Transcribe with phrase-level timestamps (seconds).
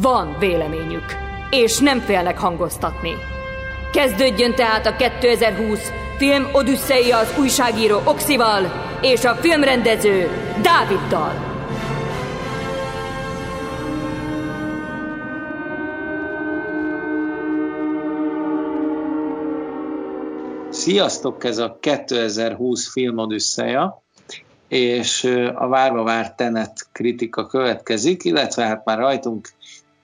[0.00, 1.04] Van véleményük,
[1.50, 3.12] és nem félnek hangoztatni.
[3.92, 10.28] Kezdődjön tehát a 2020 film Odüsszeia az újságíró Oxival és a filmrendező
[10.62, 11.32] Dáviddal.
[20.70, 24.02] Sziasztok, ez a 2020 film Odüsszeia,
[24.68, 29.48] és a várva várt Tenet kritika következik, illetve hát már rajtunk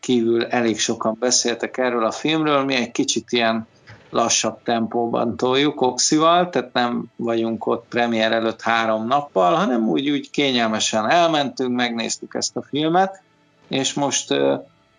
[0.08, 3.66] kívül elég sokan beszéltek erről a filmről, mi egy kicsit ilyen
[4.10, 10.30] lassabb tempóban toljuk Oxival, tehát nem vagyunk ott premier előtt három nappal, hanem úgy, úgy
[10.30, 13.22] kényelmesen elmentünk, megnéztük ezt a filmet,
[13.68, 14.34] és most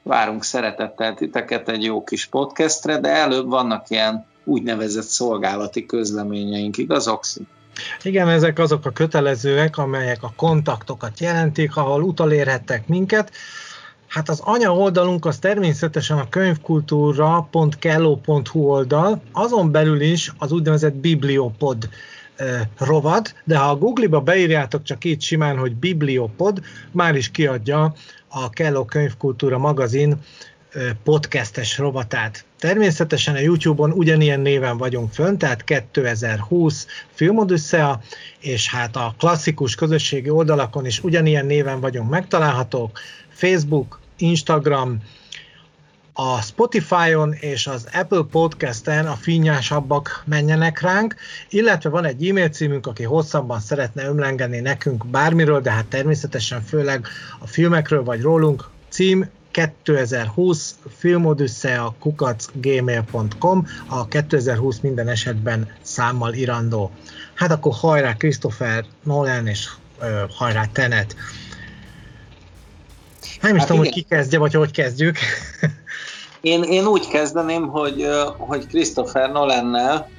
[0.04, 7.08] várunk szeretettel titeket egy jó kis podcastre, de előbb vannak ilyen úgynevezett szolgálati közleményeink, igaz
[7.08, 7.42] Oxi?
[8.04, 13.32] Igen, ezek azok a kötelezőek, amelyek a kontaktokat jelentik, ahol utalérhettek minket.
[14.10, 21.90] Hát az anya oldalunk az természetesen a könyvkultúra.kello.hu oldal, azon belül is az úgynevezett Bibliopod
[22.78, 27.94] rovad, de ha a Google-ba beírjátok csak így simán, hogy Bibliopod, már is kiadja
[28.28, 30.18] a Kello Könyvkultúra magazin
[31.04, 32.46] podcastes rovatát.
[32.60, 38.02] Természetesen a YouTube-on ugyanilyen néven vagyunk fönn, tehát 2020 Filmodüsszea,
[38.40, 45.02] és hát a klasszikus közösségi oldalakon is ugyanilyen néven vagyunk megtalálhatók, Facebook, Instagram,
[46.14, 51.16] a Spotify-on és az Apple Podcast-en a finnyásabbak menjenek ránk,
[51.50, 57.08] illetve van egy e-mail címünk, aki hosszabban szeretne ömlengeni nekünk bármiről, de hát természetesen főleg
[57.40, 66.92] a filmekről vagy rólunk, cím 2020 filmodüsszea kukacgmail.com a 2020 minden esetben számmal irandó.
[67.34, 71.16] Hát akkor hajrá Christopher Nolan és ö, hajrá Tenet.
[73.42, 73.94] Nem is hát tudom, igen.
[73.94, 75.18] hogy ki kezdje, vagy hogy kezdjük.
[76.42, 78.08] Én, én úgy kezdeném, hogy,
[78.38, 80.10] hogy Christopher Nolannel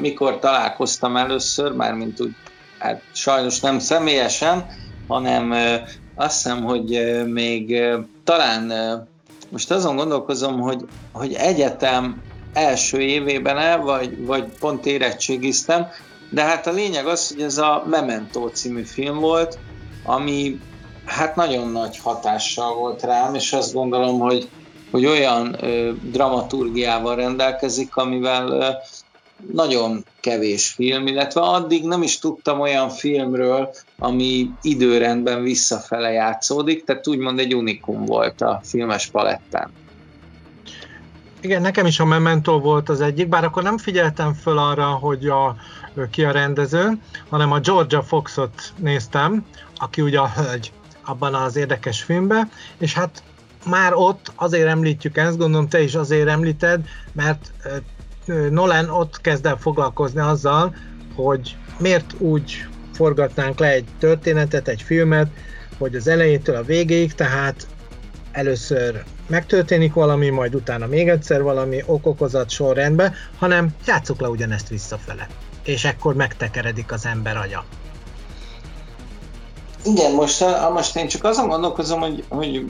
[0.00, 2.34] mikor találkoztam először, mármint úgy,
[2.78, 4.66] hát sajnos nem személyesen,
[5.08, 5.54] hanem
[6.14, 7.82] azt hiszem, hogy még
[8.24, 8.72] talán
[9.48, 12.22] most azon gondolkozom, hogy, hogy egyetem
[12.52, 15.86] első évében el, vagy, vagy pont érettségiztem,
[16.30, 19.58] de hát a lényeg az, hogy ez a Memento című film volt,
[20.04, 20.60] ami
[21.10, 24.48] hát nagyon nagy hatással volt rám, és azt gondolom, hogy,
[24.90, 28.68] hogy olyan ö, dramaturgiával rendelkezik, amivel ö,
[29.52, 37.08] nagyon kevés film, illetve addig nem is tudtam olyan filmről, ami időrendben visszafele játszódik, tehát
[37.08, 39.70] úgymond egy unikum volt a filmes palettán.
[41.40, 45.26] Igen, nekem is a Memento volt az egyik, bár akkor nem figyeltem föl arra, hogy
[45.26, 45.56] a,
[46.10, 46.98] ki a rendező,
[47.28, 49.44] hanem a Georgia Foxot néztem,
[49.76, 50.72] aki ugye a hölgy
[51.04, 53.22] abban az érdekes filmben, és hát
[53.66, 57.52] már ott azért említjük ezt, gondolom te is azért említed, mert
[58.50, 60.74] Nolan ott kezd el foglalkozni azzal,
[61.14, 65.30] hogy miért úgy forgatnánk le egy történetet, egy filmet,
[65.78, 67.66] hogy az elejétől a végéig, tehát
[68.32, 75.26] először megtörténik valami, majd utána még egyszer valami okokozat sorrendben, hanem játsszuk le ugyanezt visszafele.
[75.64, 77.64] És ekkor megtekeredik az ember agya.
[79.84, 82.64] Igen, most, most én csak azon gondolkozom, hogy, hogy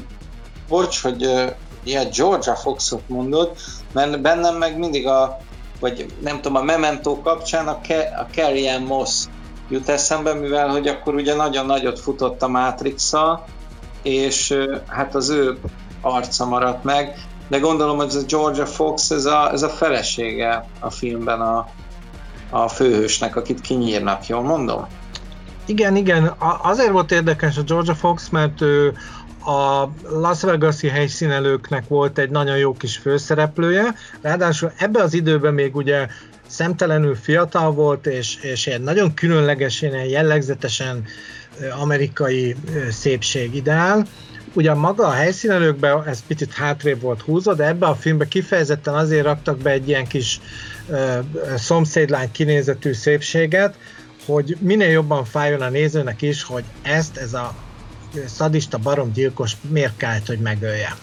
[0.68, 1.50] bocs, hogy uh,
[1.82, 3.56] ilyen Georgia Foxot mondod,
[3.92, 5.38] mert bennem meg mindig a
[5.80, 9.24] vagy nem tudom, a Memento kapcsán a, Ke- a Carrie Moss
[9.68, 13.12] jut eszembe, mivel hogy akkor ugye nagyon nagyot futott a matrix
[14.02, 15.58] és hát az ő
[16.00, 20.64] arca maradt meg, de gondolom, hogy ez a Georgia Fox, ez a, ez a felesége
[20.80, 21.66] a filmben a,
[22.50, 24.86] a főhősnek, akit kinyírnak, jól mondom?
[25.70, 28.92] Igen, igen, azért volt érdekes a Georgia Fox, mert ő
[29.44, 35.76] a Las Vegas-i helyszínelőknek volt egy nagyon jó kis főszereplője, ráadásul ebben az időben még
[35.76, 36.06] ugye
[36.46, 41.04] szemtelenül fiatal volt, és, és egy nagyon különleges, ilyen jellegzetesen
[41.80, 42.56] amerikai
[42.90, 44.06] szépség ideál.
[44.52, 49.24] Ugyan maga a helyszínelőkben ez picit hátrébb volt húzva, de ebbe a filmbe kifejezetten azért
[49.24, 50.40] raktak be egy ilyen kis
[50.88, 51.24] uh,
[51.56, 53.74] szomszédlány kinézetű szépséget,
[54.32, 57.54] hogy minél jobban fájjon a nézőnek is, hogy ezt, ez a
[58.26, 60.96] szadista baromgyilkos miért kellett, hogy megölje.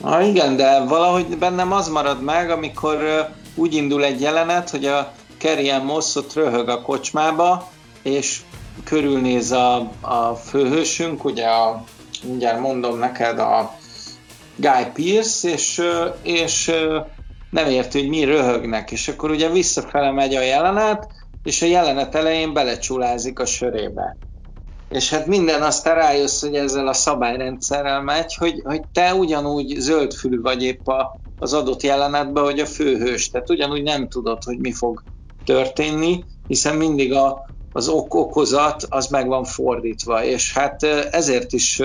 [0.00, 5.12] Ah, igen, de valahogy bennem az marad meg, amikor úgy indul egy jelenet, hogy a
[5.38, 7.70] Kerry Moss ott röhög a kocsmába,
[8.02, 8.40] és
[8.84, 11.84] körülnéz a, a főhősünk, ugye a,
[12.22, 13.76] mindjárt mondom neked a
[14.56, 15.82] Guy Pearce, és,
[16.22, 16.72] és
[17.50, 21.08] nem érti, hogy mi röhögnek, és akkor ugye visszafele megy a jelenet,
[21.44, 24.18] és a jelenet elején belecsulázik a sörébe.
[24.88, 30.40] És hát minden azt rájössz, hogy ezzel a szabályrendszerrel megy, hogy, hogy te ugyanúgy zöldfülű
[30.40, 33.30] vagy épp a, az adott jelenetben, hogy a főhős.
[33.30, 35.04] Tehát ugyanúgy nem tudod, hogy mi fog
[35.44, 41.82] történni, hiszen mindig a, az ok-okozat az meg van fordítva, és hát ezért is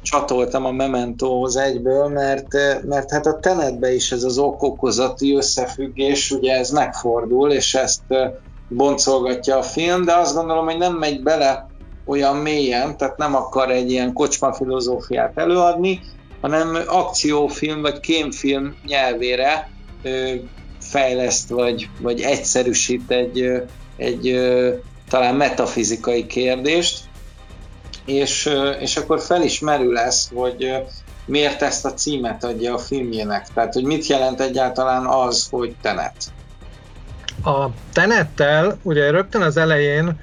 [0.00, 2.52] csatoltam a Mementóhoz egyből, mert,
[2.84, 8.04] mert hát a tenetbe is ez az ok-okozati összefüggés, ugye ez megfordul, és ezt
[8.68, 11.66] boncolgatja a film, de azt gondolom, hogy nem megy bele
[12.04, 16.00] olyan mélyen, tehát nem akar egy ilyen kocsma filozófiát előadni,
[16.40, 19.70] hanem akciófilm vagy kémfilm nyelvére
[20.80, 23.62] fejleszt vagy, vagy egyszerűsít egy,
[23.96, 24.40] egy
[25.08, 27.00] talán metafizikai kérdést,
[28.04, 28.50] és,
[28.80, 30.72] és akkor fel is merül lesz, hogy
[31.26, 33.46] miért ezt a címet adja a filmjének.
[33.54, 36.14] Tehát, hogy mit jelent egyáltalán az, hogy Tenet.
[37.44, 40.20] A Tenettel ugye rögtön az elején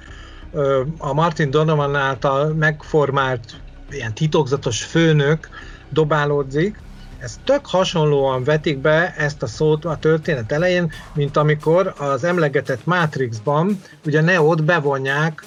[0.97, 5.49] a Martin Donovan által megformált ilyen titokzatos főnök
[5.89, 6.79] dobálódzik,
[7.19, 12.85] ez tök hasonlóan vetik be ezt a szót a történet elején, mint amikor az emlegetett
[12.85, 15.43] Matrixban ugye Neót bevonják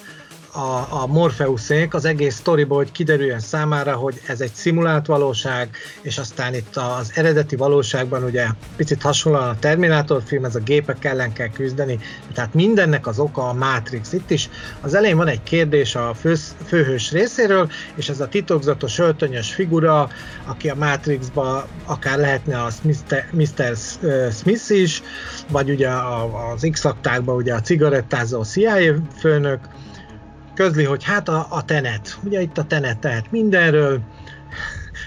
[0.59, 5.69] a, a Morpheuszék az egész sztoriból, hogy kiderüljön számára, hogy ez egy szimulált valóság,
[6.01, 11.05] és aztán itt az eredeti valóságban ugye picit hasonlóan a Terminátor film, ez a gépek
[11.05, 11.99] ellen kell küzdeni,
[12.33, 14.13] tehát mindennek az oka a Matrix.
[14.13, 14.49] Itt is
[14.81, 16.35] az elején van egy kérdés a fő,
[16.65, 20.09] főhős részéről, és ez a titokzatos öltönyös figura,
[20.45, 23.25] aki a Matrixba akár lehetne az Mr.
[23.31, 23.75] Mr.
[24.31, 25.01] Smith is,
[25.51, 25.89] vagy ugye
[26.53, 29.59] az X-aktákban ugye a cigarettázó CIA főnök,
[30.59, 33.99] közli, hogy hát a, a tenet, ugye itt a tenet tehát mindenről,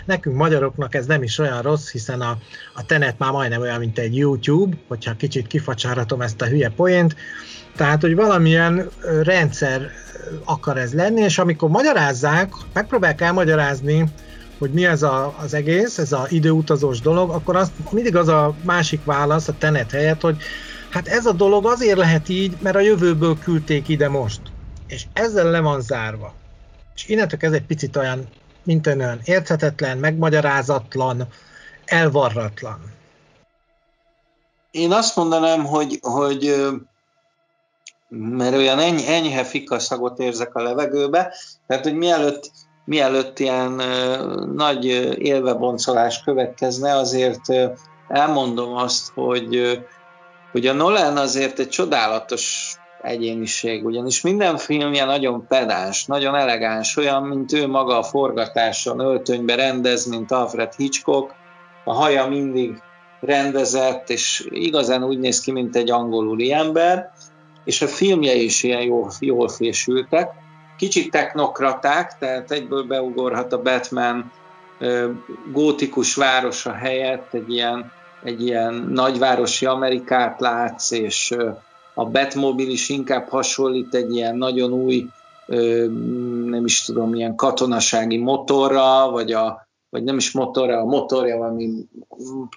[0.05, 2.39] nekünk magyaroknak ez nem is olyan rossz, hiszen a,
[2.75, 7.17] a tenet már majdnem olyan, mint egy YouTube, hogyha kicsit kifacsárhatom ezt a hülye poént,
[7.77, 8.89] tehát, hogy valamilyen
[9.23, 9.91] rendszer
[10.45, 14.05] akar ez lenni, és amikor magyarázzák, megpróbálják elmagyarázni,
[14.59, 18.55] hogy mi ez a, az egész, ez az időutazós dolog, akkor az, mindig az a
[18.65, 20.37] másik válasz a tenet helyett, hogy
[20.91, 24.52] hát ez a dolog azért lehet így, mert a jövőből küldték ide most
[24.93, 26.35] és ezzel le van zárva.
[26.95, 28.29] És innentől ez egy picit olyan,
[28.63, 31.29] mint olyan érthetetlen, megmagyarázatlan,
[31.85, 32.93] elvarratlan.
[34.71, 36.67] Én azt mondanám, hogy, hogy
[38.09, 41.35] mert olyan eny, enyhe fikaszagot érzek a levegőbe,
[41.67, 42.51] tehát hogy mielőtt,
[42.85, 43.71] mielőtt ilyen
[44.55, 44.85] nagy
[45.19, 47.53] élveboncolás következne, azért
[48.09, 49.81] elmondom azt, hogy,
[50.51, 52.72] hogy a Nolan azért egy csodálatos
[53.03, 59.55] egyéniség, ugyanis minden filmje nagyon pedáns, nagyon elegáns, olyan, mint ő maga a forgatáson, öltönybe
[59.55, 61.35] rendez, mint Alfred Hitchcock,
[61.85, 62.83] a haja mindig
[63.21, 67.13] rendezett, és igazán úgy néz ki, mint egy angol ember,
[67.65, 70.31] és a filmje is ilyen jól, jól fésültek.
[70.77, 74.33] Kicsit technokraták, tehát egyből beugorhat a Batman
[75.53, 77.93] gótikus városa helyett egy ilyen,
[78.23, 81.37] egy ilyen nagyvárosi Amerikát látsz, és
[81.95, 85.07] a Batmobil is inkább hasonlít egy ilyen nagyon új,
[86.47, 91.89] nem is tudom, ilyen katonasági motorra, vagy, a, vagy nem is motorra, a motorja valami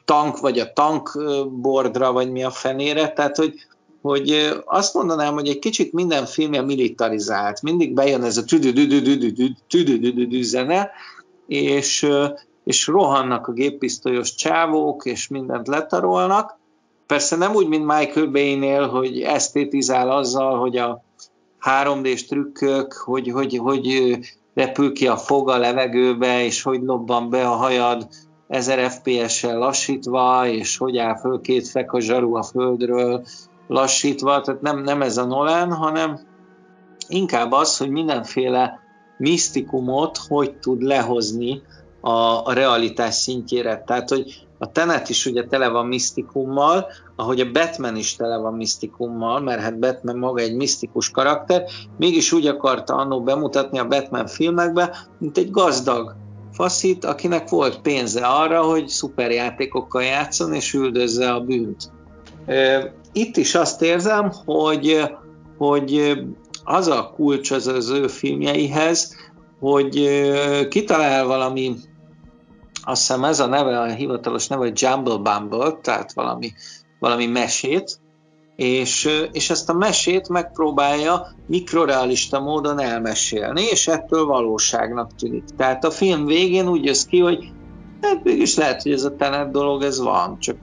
[0.05, 3.53] tank, vagy a tankbordra, vagy mi a fenére, tehát hogy,
[4.01, 8.43] hogy azt mondanám, hogy egy kicsit minden filmje militarizált, mindig bejön ez a
[9.67, 10.91] tüdü zene,
[11.47, 12.07] és,
[12.63, 16.57] és rohannak a géppisztolyos csávók, és mindent letarolnak,
[17.07, 21.03] Persze nem úgy, mint Michael Bay-nél, hogy esztétizál azzal, hogy a
[21.61, 24.17] 3D-s trükkök, hogy, hogy, hogy
[24.53, 28.07] repül ki a fog a levegőbe, és hogy lobban be a hajad
[28.47, 33.25] 1000 FPS-sel lassítva, és hogy áll föl két a zsaru a földről
[33.67, 36.19] lassítva, tehát nem, nem ez a Nolan, hanem
[37.07, 38.79] inkább az, hogy mindenféle
[39.17, 41.61] misztikumot hogy tud lehozni
[42.01, 42.11] a,
[42.45, 43.83] a realitás szintjére.
[43.85, 46.85] Tehát, hogy a Tenet is ugye tele van misztikummal,
[47.15, 51.63] ahogy a Batman is tele van misztikummal, mert hát Batman maga egy misztikus karakter,
[51.97, 56.15] mégis úgy akarta annó bemutatni a Batman filmekbe, mint egy gazdag
[56.51, 61.91] faszit, akinek volt pénze arra, hogy szuperjátékokkal játszon és üldözze a bűnt.
[63.13, 65.01] Itt is azt érzem, hogy,
[65.57, 66.19] hogy
[66.63, 69.15] az a kulcs az az ő filmjeihez,
[69.59, 70.09] hogy
[70.69, 71.75] kitalál valami
[72.85, 76.53] azt hiszem ez a neve, a hivatalos neve, hogy Jumble Bumble, tehát valami,
[76.99, 77.99] valami mesét,
[78.55, 85.43] és, és ezt a mesét megpróbálja mikrorealista módon elmesélni, és ettől valóságnak tűnik.
[85.57, 87.51] Tehát a film végén úgy jössz ki, hogy
[88.01, 90.57] hát mégis lehet, hogy ez a tenet dolog, ez van, csak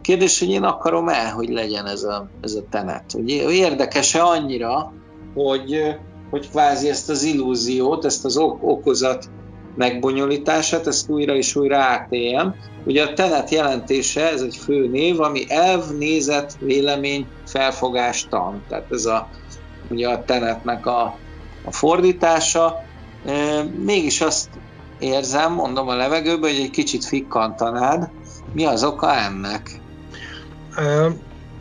[0.00, 3.12] kérdés, hogy én akarom el, hogy legyen ez a, ez a tenet.
[3.12, 4.92] Hogy érdekes-e annyira,
[5.34, 5.96] hogy,
[6.30, 9.30] hogy kvázi ezt az illúziót, ezt az okozat
[9.76, 12.54] megbonyolítását, ezt újra és újra átéljem.
[12.84, 18.62] Ugye a tenet jelentése, ez egy fő név, ami elv, nézet, vélemény, felfogás, tan.
[18.68, 19.28] Tehát ez a,
[19.90, 21.18] ugye a tenetnek a,
[21.64, 22.84] a fordítása.
[23.26, 24.48] E, mégis azt
[24.98, 28.10] érzem, mondom a levegőben, hogy egy kicsit fikkantanád.
[28.52, 29.80] Mi az oka ennek?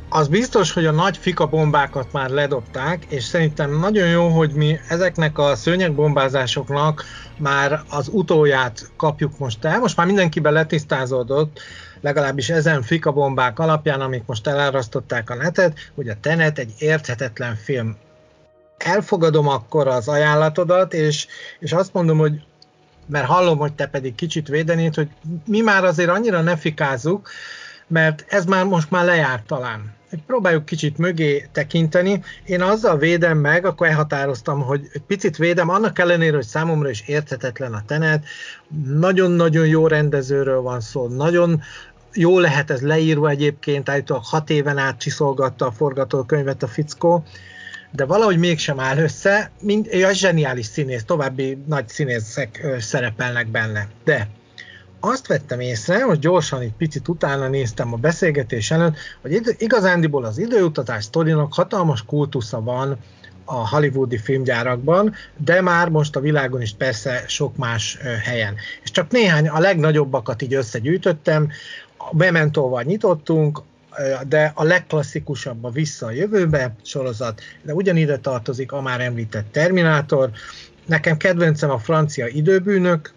[0.09, 4.79] az biztos, hogy a nagy fika bombákat már ledobták, és szerintem nagyon jó, hogy mi
[4.87, 7.03] ezeknek a szőnyegbombázásoknak
[7.37, 9.79] már az utóját kapjuk most el.
[9.79, 11.59] Most már mindenkiben letisztázódott,
[12.01, 17.55] legalábbis ezen fika bombák alapján, amik most elárasztották a netet, hogy a Tenet egy érthetetlen
[17.55, 17.95] film.
[18.77, 21.27] Elfogadom akkor az ajánlatodat, és,
[21.59, 22.43] és azt mondom, hogy
[23.05, 25.09] mert hallom, hogy te pedig kicsit védenéd, hogy
[25.45, 27.29] mi már azért annyira ne fikázzuk,
[27.87, 29.93] mert ez már most már lejárt talán.
[30.27, 32.23] Próbáljuk kicsit mögé tekinteni.
[32.45, 37.03] Én azzal védem meg, akkor elhatároztam, hogy egy picit védem, annak ellenére, hogy számomra is
[37.07, 38.25] érthetetlen a tenet.
[38.85, 41.61] Nagyon-nagyon jó rendezőről van szó, nagyon
[42.13, 47.23] jó lehet ez leírva egyébként, állítólag hat éven át csiszolgatta a forgatókönyvet a fickó,
[47.91, 53.87] de valahogy mégsem áll össze, mint egy zseniális színész, további nagy színészek szerepelnek benne.
[54.03, 54.27] De
[54.99, 60.37] azt vettem észre, hogy gyorsan egy picit utána néztem a beszélgetés előtt, hogy igazándiból az
[60.37, 62.97] időutazás sztorinak hatalmas kultusza van
[63.45, 68.55] a hollywoodi filmgyárakban, de már most a világon is persze sok más helyen.
[68.83, 71.49] És csak néhány, a legnagyobbakat így összegyűjtöttem,
[71.97, 73.61] a Mementóval nyitottunk,
[74.27, 80.31] de a legklasszikusabb a Vissza a jövőbe sorozat, de ugyanide tartozik a már említett Terminátor,
[80.85, 83.13] Nekem kedvencem a francia időbűnök,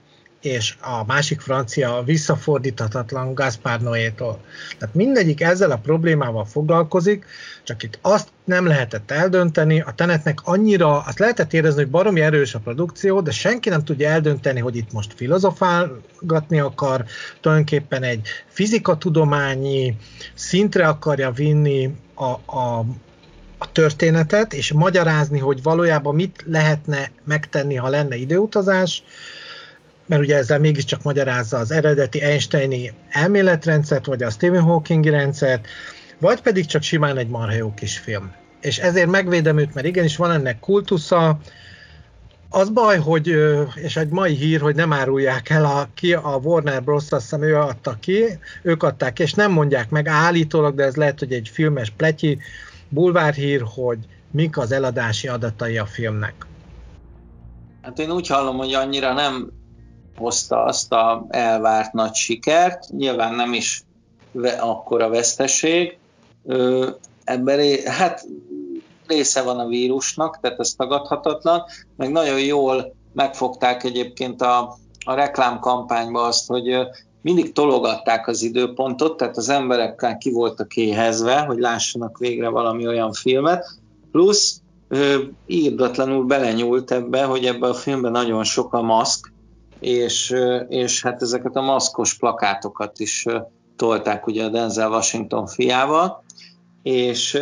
[0.49, 4.41] és a másik francia visszafordíthatatlan Gaspar Noé-tól.
[4.79, 7.25] Tehát mindegyik ezzel a problémával foglalkozik,
[7.65, 12.55] csak itt azt nem lehetett eldönteni, a tenetnek annyira, azt lehetett érezni, hogy baromi erős
[12.55, 17.05] a produkció, de senki nem tudja eldönteni, hogy itt most filozofálgatni akar,
[17.41, 19.97] tulajdonképpen egy fizikatudományi
[20.35, 22.85] szintre akarja vinni a, a,
[23.59, 29.03] a történetet, és magyarázni, hogy valójában mit lehetne megtenni, ha lenne időutazás,
[30.09, 35.67] mert ugye ezzel mégiscsak magyarázza az eredeti Einsteini elméletrendszert, vagy a Stephen Hawkingi rendszert,
[36.19, 38.33] vagy pedig csak simán egy marha jó kis film.
[38.61, 41.39] És ezért megvédem őt, mert igenis van ennek kultusza,
[42.51, 43.35] az baj, hogy,
[43.75, 47.11] és egy mai hír, hogy nem árulják el a, ki a Warner Bros.
[47.11, 48.25] azt hiszem ő adta ki,
[48.63, 52.39] ők adták és nem mondják meg állítólag, de ez lehet, hogy egy filmes pletyi
[52.89, 53.99] bulvárhír, hogy
[54.31, 56.47] mik az eladási adatai a filmnek.
[57.83, 59.51] Hát én úgy hallom, hogy annyira nem
[60.19, 63.83] hozta azt a elvárt nagy sikert, nyilván nem is
[64.61, 65.99] akkora veszteség.
[67.25, 68.27] Ebben hát
[69.07, 71.63] része van a vírusnak, tehát ez tagadhatatlan,
[71.97, 76.77] meg nagyon jól megfogták egyébként a, a reklámkampányba azt, hogy
[77.23, 83.13] mindig tologatták az időpontot, tehát az emberekkel ki voltak éhezve, hogy lássanak végre valami olyan
[83.13, 83.67] filmet,
[84.11, 84.61] plusz
[85.47, 89.33] írdatlanul belenyúlt ebbe, hogy ebbe a filmben nagyon sok a maszk,
[89.81, 90.35] és,
[90.69, 93.27] és hát ezeket a maszkos plakátokat is
[93.77, 96.25] tolták ugye a Denzel Washington fiával,
[96.83, 97.39] és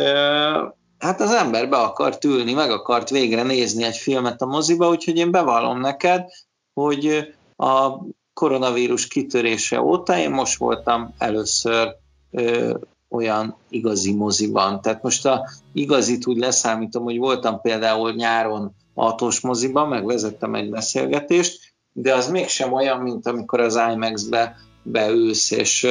[0.97, 5.17] hát az ember be akart ülni, meg akart végre nézni egy filmet a moziba, úgyhogy
[5.17, 6.25] én bevallom neked,
[6.73, 7.91] hogy a
[8.33, 11.95] koronavírus kitörése óta én most voltam először
[12.31, 12.73] ö,
[13.09, 14.81] olyan igazi moziban.
[14.81, 21.66] Tehát most a igazit úgy leszámítom, hogy voltam például nyáron autós moziban, megvezettem egy beszélgetést,
[21.99, 25.83] de az mégsem olyan, mint amikor az IMAX-be beülsz, és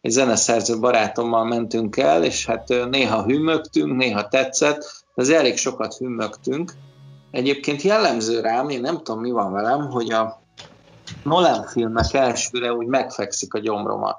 [0.00, 6.72] egy zeneszerző barátommal mentünk el, és hát néha hümmögtünk, néha tetszett, az elég sokat hümmögtünk.
[7.30, 10.40] Egyébként jellemző rám, én nem tudom mi van velem, hogy a
[11.24, 14.18] Nolan filmek elsőre úgy megfekszik a gyomromat.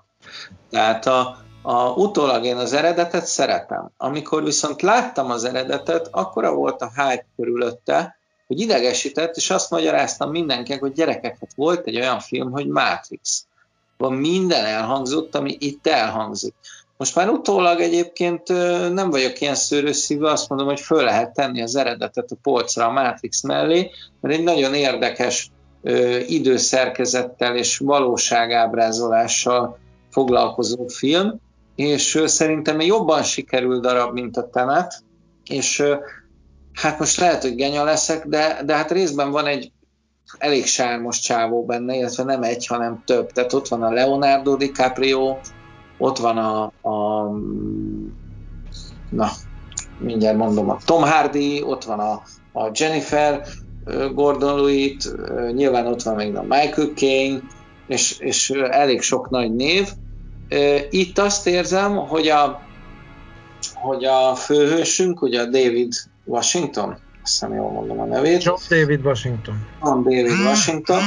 [0.70, 3.92] Tehát a, a, utólag én az eredetet szeretem.
[3.98, 8.20] Amikor viszont láttam az eredetet, akkora volt a hype körülötte,
[8.52, 13.46] hogy idegesített, és azt magyaráztam mindenkinek, hogy gyerekek, hát volt egy olyan film, hogy Matrix.
[13.98, 16.54] Van minden elhangzott, ami itt elhangzik.
[16.98, 18.48] Most már utólag egyébként
[18.94, 22.92] nem vagyok ilyen szőrösszívű, azt mondom, hogy föl lehet tenni az eredetet a polcra a
[22.92, 23.92] Matrix mellé,
[24.22, 25.52] mert egy nagyon érdekes
[26.28, 29.78] időszerkezettel és valóságábrázolással
[30.10, 31.40] foglalkozó film,
[31.76, 35.04] és szerintem jobban sikerül darab, mint a Tenet,
[35.46, 35.84] és
[36.82, 39.72] hát most lehet, hogy genya leszek, de, de hát részben van egy
[40.38, 43.32] elég sármos csávó benne, illetve nem egy, hanem több.
[43.32, 45.38] Tehát ott van a Leonardo DiCaprio,
[45.98, 47.30] ott van a, a
[49.10, 49.30] na,
[50.00, 52.22] mindjárt mondom, a Tom Hardy, ott van a,
[52.60, 53.46] a Jennifer
[54.14, 55.12] Gordon Lewitt,
[55.54, 57.40] nyilván ott van még a Michael Caine,
[57.88, 59.90] és, és elég sok nagy név.
[60.90, 62.62] Itt azt érzem, hogy a,
[63.74, 65.94] hogy a főhősünk, ugye a David
[66.24, 66.90] Washington,
[67.24, 68.44] azt hiszem jól mondom a nevét.
[68.44, 69.68] John David Washington.
[69.84, 71.02] John David Washington.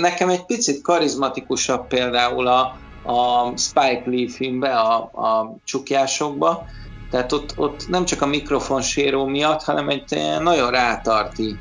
[0.00, 2.60] Nekem egy picit karizmatikusabb például a,
[3.02, 6.66] a Spike Lee filmbe, a, a csukjásokba,
[7.10, 11.58] tehát ott, ott nem csak a mikrofon séró miatt, hanem egy nagyon rátarti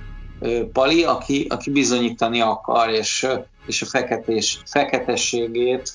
[0.74, 3.28] pali, aki, aki bizonyítani akar, és,
[3.66, 5.94] és a feketés, feketességét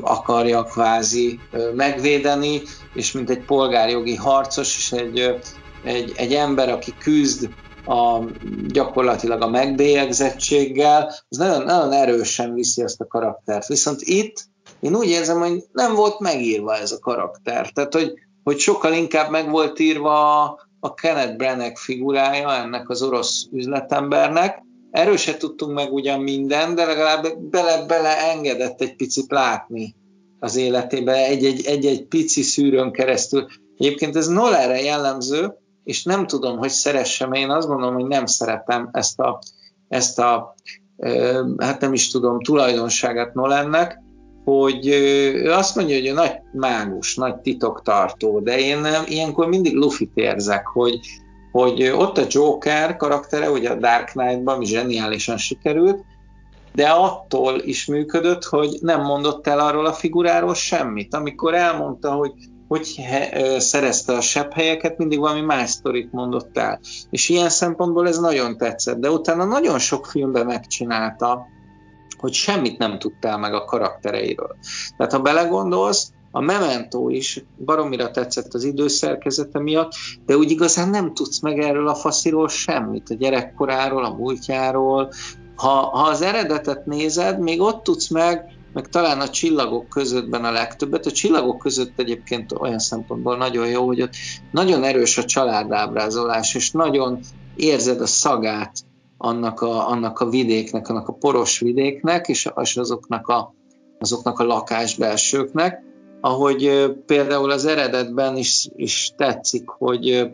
[0.00, 1.40] akarja kvázi
[1.74, 2.62] megvédeni,
[2.94, 5.40] és mint egy polgárjogi harcos, és egy,
[5.84, 7.48] egy, egy ember, aki küzd
[7.86, 8.18] a,
[8.66, 13.66] gyakorlatilag a megbélyegzettséggel, az nagyon, nagyon erősen viszi ezt a karaktert.
[13.66, 14.48] Viszont itt
[14.80, 17.70] én úgy érzem, hogy nem volt megírva ez a karakter.
[17.70, 18.12] Tehát, hogy,
[18.44, 20.42] hogy sokkal inkább meg volt írva
[20.80, 24.62] a Kenneth Branagh figurája ennek az orosz üzletembernek.
[24.94, 29.94] Erről se tudtunk meg ugyan minden, de legalább bele-bele engedett egy picit látni
[30.38, 33.46] az életébe egy-egy, pici szűrőn keresztül.
[33.78, 38.88] Egyébként ez Nolanre jellemző, és nem tudom, hogy szeressem, én azt gondolom, hogy nem szeretem
[38.92, 39.38] ezt a,
[39.88, 40.54] ezt a
[41.58, 43.98] hát nem is tudom, tulajdonságát Nolannek,
[44.44, 50.10] hogy ő azt mondja, hogy ő nagy mágus, nagy titoktartó, de én ilyenkor mindig Luffy
[50.14, 51.00] érzek, hogy,
[51.54, 56.04] hogy ott a Joker karaktere, ugye a Dark Knight-ban zseniálisan sikerült,
[56.72, 61.14] de attól is működött, hogy nem mondott el arról a figuráról semmit.
[61.14, 62.32] Amikor elmondta, hogy
[62.68, 66.80] hogy he, szerezte a sebb helyeket, mindig valami más sztorit mondott el.
[67.10, 71.46] És ilyen szempontból ez nagyon tetszett, de utána nagyon sok filmben megcsinálta,
[72.18, 74.56] hogy semmit nem tudtál meg a karaktereiről.
[74.96, 79.92] Tehát ha belegondolsz, a Memento is baromira tetszett az időszerkezete miatt,
[80.26, 85.12] de úgy igazán nem tudsz meg erről a fasziról semmit, a gyerekkoráról, a múltjáról.
[85.56, 90.50] Ha, ha az eredetet nézed, még ott tudsz meg, meg talán a csillagok közöttben a
[90.50, 91.06] legtöbbet.
[91.06, 94.14] A csillagok között egyébként olyan szempontból nagyon jó, hogy ott
[94.50, 97.20] nagyon erős a családábrázolás, és nagyon
[97.56, 98.72] érzed a szagát
[99.18, 103.54] annak a, annak a vidéknek, annak a poros vidéknek, és, azoknak, a,
[103.98, 105.92] azoknak a lakásbelsőknek,
[106.24, 110.30] ahogy például az eredetben is, is tetszik, hogy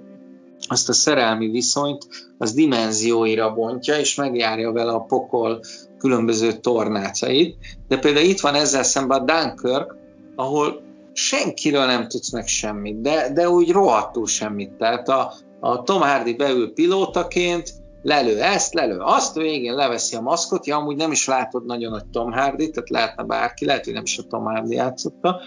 [0.68, 2.06] azt a szerelmi viszonyt
[2.38, 5.60] az dimenzióira bontja, és megjárja vele a pokol
[5.98, 7.56] különböző tornácait.
[7.88, 9.96] De például itt van ezzel szemben a Dunkirk,
[10.36, 14.70] ahol senkiről nem tudsz meg semmit, de, de úgy rohadtul semmit.
[14.70, 17.72] Tehát a, a Tom Hardy beül pilótaként,
[18.02, 22.06] lelő ezt, lelő azt, végén leveszi a maszkot, ja, amúgy nem is látod nagyon, hogy
[22.06, 25.40] Tom Hardy, tehát lehetne bárki, lehet, hogy nem is a Tom Hardy játszotta,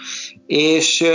[0.46, 1.06] és,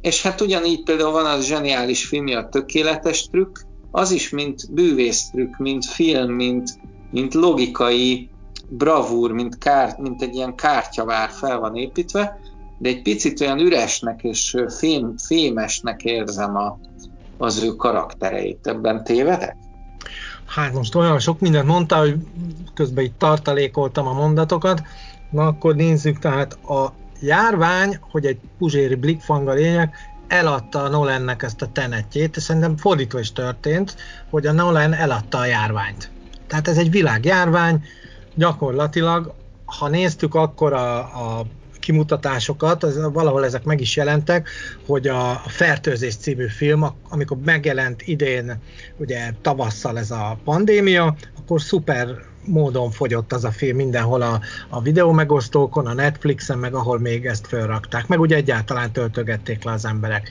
[0.00, 3.56] és hát ugyanígy például van az zseniális filmje, a tökéletes trükk,
[3.90, 6.70] az is mint bűvész trükk, mint film, mint,
[7.10, 8.30] mint logikai
[8.68, 12.38] bravúr, mint, kár, mint egy ilyen kártyavár fel van építve,
[12.78, 16.78] de egy picit olyan üresnek és fém, fémesnek érzem a,
[17.38, 18.66] az ő karaktereit.
[18.66, 19.56] Ebben tévedek?
[20.46, 22.16] Hát most olyan sok mindent mondta, hogy
[22.74, 24.82] közben itt tartalékoltam a mondatokat,
[25.30, 29.94] na akkor nézzük, tehát a járvány, hogy egy puzséri blikfang a lényeg,
[30.28, 33.96] eladta a Nolannek ezt a tenetjét, és szerintem fordítva is történt,
[34.30, 36.10] hogy a Nolan eladta a járványt.
[36.46, 37.84] Tehát ez egy világjárvány,
[38.34, 41.46] gyakorlatilag, ha néztük akkor a, a
[41.86, 44.48] kimutatásokat, az, valahol ezek meg is jelentek,
[44.86, 48.58] hogy a Fertőzés című film, amikor megjelent idén,
[48.96, 52.08] ugye tavasszal ez a pandémia, akkor szuper
[52.44, 57.26] módon fogyott az a film mindenhol a, a videó megosztókon, a Netflixen, meg ahol még
[57.26, 60.30] ezt felrakták, meg ugye egyáltalán töltögették le az emberek.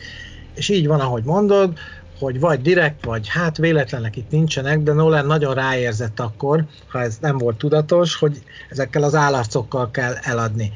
[0.55, 1.77] És így van, ahogy mondod,
[2.19, 7.17] hogy vagy direkt, vagy hát véletlenek itt nincsenek, de Nolan nagyon ráérzett akkor, ha ez
[7.21, 10.71] nem volt tudatos, hogy ezekkel az állarcokkal kell eladni.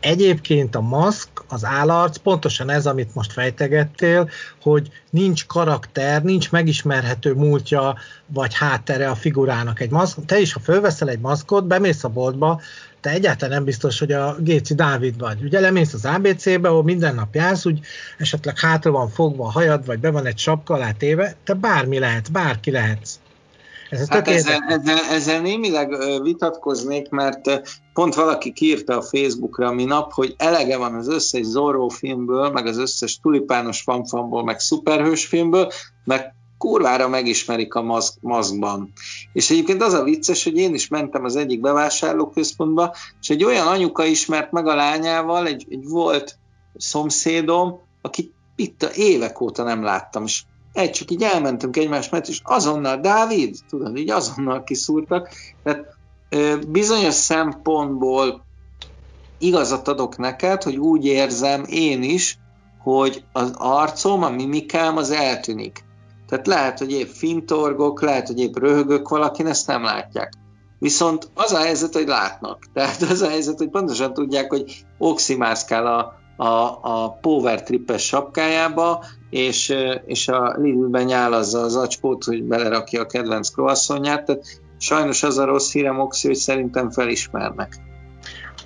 [0.00, 4.30] Egyébként a maszk, az állarc, pontosan ez, amit most fejtegettél,
[4.62, 10.24] hogy nincs karakter, nincs megismerhető múltja, vagy háttere a figurának egy maszk.
[10.26, 12.60] Te is, ha fölveszel egy maszkot, bemész a boltba,
[13.00, 15.42] te egyáltalán nem biztos, hogy a Géci Dávid vagy.
[15.42, 17.80] Ugye lemész az ABC-be, ahol minden nap jársz, úgy
[18.18, 21.98] esetleg hátra van fogva a hajad, vagy be van egy sapka alá téve, te bármi
[21.98, 23.18] lehet, bárki lehetsz.
[23.90, 30.34] Ez hát ezzel, ezzel, ezzel némileg vitatkoznék, mert pont valaki írta a Facebookra minap, hogy
[30.36, 35.70] elege van az összes Zorro filmből, meg az összes tulipános fanfanból, meg szuperhős filmből,
[36.04, 38.92] meg kurvára megismerik a maszk, maszkban.
[39.32, 43.66] És egyébként az a vicces, hogy én is mentem az egyik bevásárlóközpontba, és egy olyan
[43.66, 46.38] anyuka ismert meg a lányával, egy, egy volt
[46.76, 52.28] szomszédom, akit itt a évek óta nem láttam, és egy csak így elmentünk egymás mellett,
[52.28, 55.28] és azonnal, Dávid, tudod, így azonnal kiszúrtak.
[55.62, 55.96] Tehát
[56.68, 58.44] bizonyos szempontból
[59.38, 62.38] igazat adok neked, hogy úgy érzem én is,
[62.78, 65.84] hogy az arcom, a mimikám az eltűnik.
[66.28, 70.32] Tehát lehet, hogy épp fintorgok, lehet, hogy épp röhögök valakin, ezt nem látják.
[70.78, 72.62] Viszont az a helyzet, hogy látnak.
[72.72, 79.04] Tehát az a helyzet, hogy pontosan tudják, hogy oximászkál a, a, a power trippes sapkájába,
[79.30, 79.74] és,
[80.06, 85.44] és a Lidl-ben nyálazza az acskót, hogy belerakja a kedvenc croissantját, tehát sajnos az a
[85.44, 87.76] rossz hírem, Oxi, hogy szerintem felismernek.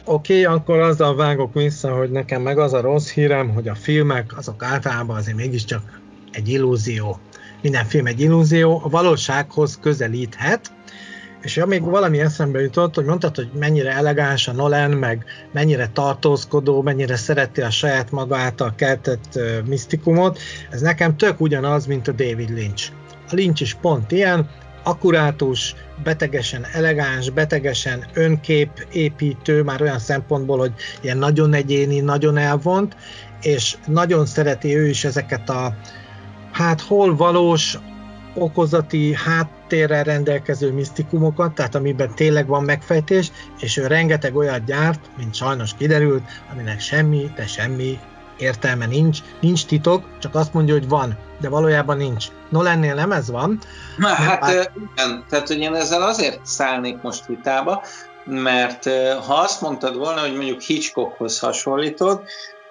[0.04, 3.74] Oké, okay, akkor azzal vágok vissza, hogy nekem meg az a rossz hírem, hogy a
[3.74, 7.18] filmek azok általában azért mégiscsak egy illúzió.
[7.62, 10.72] Minden film egy illúzió, a valósághoz közelíthet,
[11.42, 15.88] és ja, még valami eszembe jutott, hogy mondtad, hogy mennyire elegáns a Nolan, meg mennyire
[15.92, 20.38] tartózkodó, mennyire szereti a saját maga által keltett uh, misztikumot.
[20.70, 22.90] Ez nekem tök ugyanaz, mint a David Lynch.
[23.30, 24.50] A Lynch is pont ilyen,
[24.82, 32.96] akkurátus, betegesen elegáns, betegesen önkép építő, már olyan szempontból, hogy ilyen nagyon egyéni, nagyon elvont,
[33.42, 35.76] és nagyon szereti ő is ezeket a
[36.52, 37.78] hát hol valós,
[38.34, 39.12] okozati
[39.72, 45.74] háttérrel rendelkező misztikumokat, tehát amiben tényleg van megfejtés, és ő rengeteg olyat gyárt, mint sajnos
[45.78, 47.98] kiderült, aminek semmi, de semmi
[48.38, 52.26] értelme nincs, nincs titok, csak azt mondja, hogy van, de valójában nincs.
[52.48, 53.58] Nolannél nem ez van.
[53.96, 54.72] Na, hát bár...
[54.94, 57.82] igen, tehát hogy én ezzel azért szállnék most vitába,
[58.24, 58.84] mert
[59.26, 62.22] ha azt mondtad volna, hogy mondjuk Hitchcockhoz hasonlítod,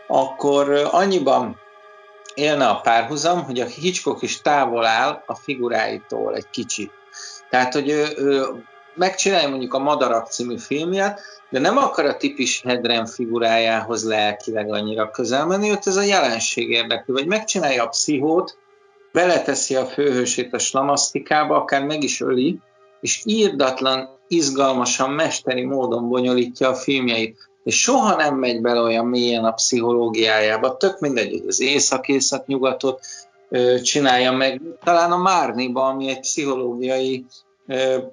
[0.08, 1.61] akkor annyiban
[2.34, 6.92] élne a párhuzam, hogy a Hitchcock is távol áll a figuráitól egy kicsit.
[7.50, 8.46] Tehát, hogy ő, ő
[8.96, 15.12] megcsinálja mondjuk a Madarak című filmjét, de nem akar a tipis Hedren figurájához lelkileg annyira
[15.12, 18.58] közel menni, ott ez a jelenség érdekli, vagy megcsinálja a pszichót,
[19.12, 22.60] beleteszi a főhősét a slamasztikába, akár meg is öli,
[23.02, 29.46] és írdatlan, izgalmasan, mesteri módon bonyolítja a filmjeit és soha nem megy bele olyan mélyen
[29.46, 33.00] a pszichológiájába, tök mindegy, hogy az észak-észak-nyugatot
[33.82, 37.26] csinálja meg, talán a Márniba, ami egy pszichológiai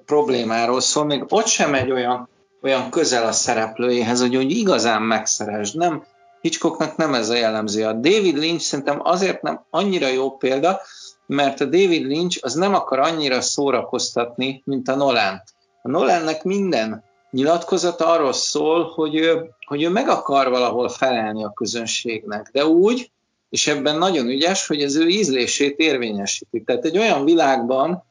[0.05, 2.29] problémáról szól, még ott sem megy olyan,
[2.61, 5.77] olyan közel a szereplőjéhez, hogy úgy igazán megszeresd.
[5.77, 6.03] Nem,
[6.41, 7.85] Hitchcocknak nem ez a jellemző.
[7.85, 10.81] A David Lynch szerintem azért nem annyira jó példa,
[11.25, 15.41] mert a David Lynch az nem akar annyira szórakoztatni, mint a Nolan.
[15.81, 21.53] A Nolannek minden nyilatkozat arról szól, hogy ő, hogy ő meg akar valahol felelni a
[21.55, 23.11] közönségnek, de úgy,
[23.49, 26.61] és ebben nagyon ügyes, hogy az ő ízlését érvényesíti.
[26.61, 28.03] Tehát egy olyan világban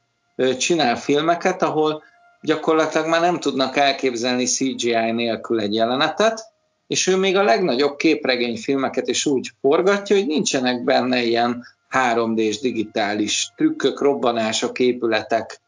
[0.58, 2.02] csinál filmeket, ahol
[2.42, 6.52] gyakorlatilag már nem tudnak elképzelni CGI nélkül egy jelenetet,
[6.86, 13.52] és ő még a legnagyobb képregényfilmeket is úgy forgatja, hogy nincsenek benne ilyen 3D-s digitális
[13.56, 15.60] trükkök, robbanások, épületek,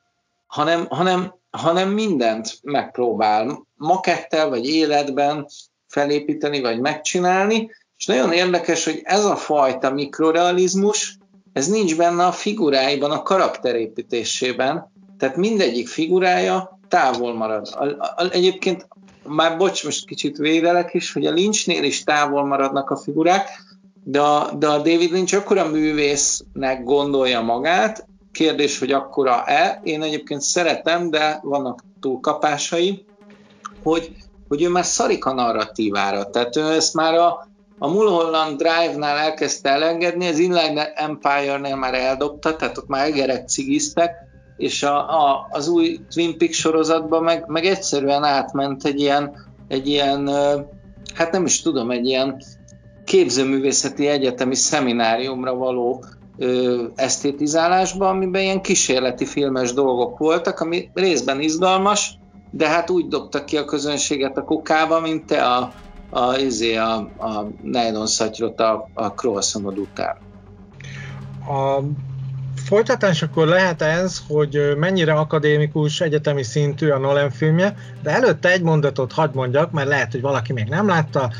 [0.46, 5.46] hanem, hanem hanem mindent megpróbál makettel vagy életben
[5.88, 11.18] felépíteni vagy megcsinálni, és nagyon érdekes, hogy ez a fajta mikrorealizmus,
[11.52, 17.68] ez nincs benne a figuráiban, a karakterépítésében, tehát mindegyik figurája távol marad.
[17.72, 18.88] A, a, egyébként
[19.22, 23.48] már bocs, most kicsit védelek is, hogy a Lynchnél is távol maradnak a figurák,
[24.04, 29.80] de a, de a David Lynch akkora művésznek gondolja magát, Kérdés, hogy akkora-e.
[29.84, 33.04] Én egyébként szeretem, de vannak túlkapásai,
[33.82, 34.12] hogy,
[34.48, 36.30] hogy ő már szarik a narratívára.
[36.30, 42.56] Tehát ő ezt már a, a Mulholland Drive-nál elkezdte elengedni, az Inland Empire-nél már eldobta,
[42.56, 44.12] tehát ott már egerek cigiztek,
[44.56, 49.34] és a, a, az új Twin Peaks sorozatban meg, meg egyszerűen átment egy ilyen,
[49.68, 50.30] egy ilyen,
[51.14, 52.42] hát nem is tudom, egy ilyen
[53.04, 56.04] képzőművészeti egyetemi szemináriumra való
[56.94, 62.18] esztétizálásba, amiben ilyen kísérleti filmes dolgok voltak, ami részben izgalmas,
[62.50, 65.72] de hát úgy dobtak ki a közönséget a kukába, mint te a,
[66.10, 70.16] a, izé, a, a nylon szatyrot a, a croissantod után.
[71.48, 71.82] A
[72.54, 78.62] folytatás akkor lehet ez, hogy mennyire akadémikus, egyetemi szintű a Nolan filmje, de előtte egy
[78.62, 81.30] mondatot hadd mondjak, mert lehet, hogy valaki még nem látta,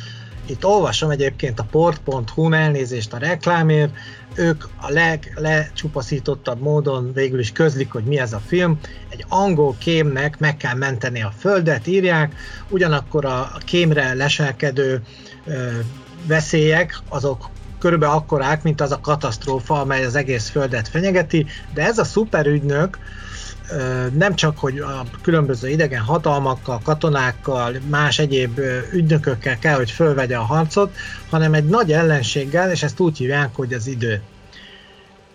[0.51, 3.93] itt olvasom egyébként a port.hu elnézést a reklámért,
[4.35, 8.79] ők a leglecsupaszítottabb módon végül is közlik, hogy mi ez a film.
[9.09, 12.35] Egy angol kémnek meg kell menteni a földet, írják,
[12.69, 15.03] ugyanakkor a kémre leselkedő
[15.45, 15.69] ö,
[16.27, 21.99] veszélyek, azok körülbelül akkorák, mint az a katasztrófa, amely az egész földet fenyegeti, de ez
[21.99, 22.99] a szuperügynök,
[24.17, 28.61] nem csak, hogy a különböző idegen hatalmakkal, katonákkal, más egyéb
[28.93, 30.95] ügynökökkel kell, hogy fölvegye a harcot,
[31.31, 34.23] hanem egy nagy ellenséggel, és ezt úgy hívják, hogy az idő.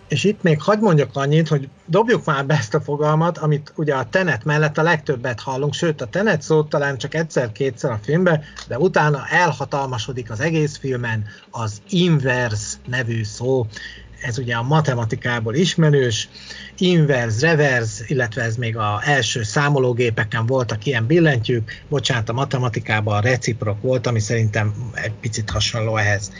[0.08, 3.94] És itt még hagyd mondjak annyit, hogy dobjuk már be ezt a fogalmat, amit ugye
[3.94, 8.42] a Tenet mellett a legtöbbet hallunk, sőt a Tenet szót talán csak egyszer-kétszer a filmben,
[8.68, 13.66] de utána elhatalmasodik az egész filmen az inverse nevű szó
[14.26, 16.28] ez ugye a matematikából ismerős,
[16.78, 23.20] inverse, reverse, illetve ez még a első számológépeken voltak ilyen billentyűk, bocsánat, a matematikában a
[23.20, 26.32] reciprok volt, ami szerintem egy picit hasonló ehhez.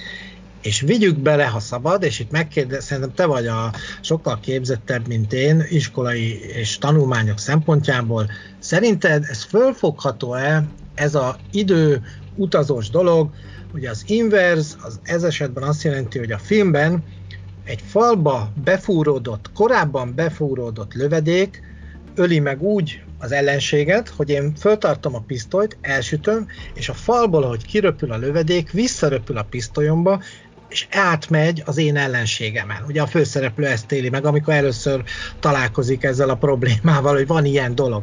[0.62, 5.32] És vigyük bele, ha szabad, és itt megkérdez, szerintem te vagy a sokkal képzettebb, mint
[5.32, 8.30] én, iskolai és tanulmányok szempontjából.
[8.58, 12.02] Szerinted ez fölfogható-e, ez a idő
[12.36, 13.30] utazós dolog,
[13.76, 17.04] Ugye az inverse, az ez esetben azt jelenti, hogy a filmben
[17.66, 21.62] egy falba befúródott, korábban befúródott lövedék
[22.14, 27.66] öli meg úgy az ellenséget, hogy én föltartom a pisztolyt, elsütöm, és a falból, ahogy
[27.66, 30.22] kiröpül a lövedék, visszaröpül a pisztolyomba,
[30.68, 32.84] és átmegy az én ellenségemen.
[32.86, 35.02] Ugye a főszereplő ezt éli meg, amikor először
[35.40, 38.02] találkozik ezzel a problémával, hogy van ilyen dolog.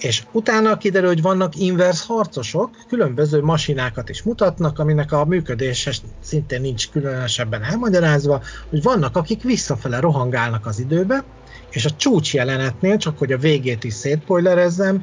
[0.00, 6.60] És utána kiderül, hogy vannak inverse harcosok, különböző masinákat is mutatnak, aminek a működése szintén
[6.60, 11.24] nincs különösebben elmagyarázva, hogy vannak, akik visszafele rohangálnak az időbe,
[11.70, 15.02] és a csúcs jelenetnél, csak hogy a végét is szétspoilerezzem,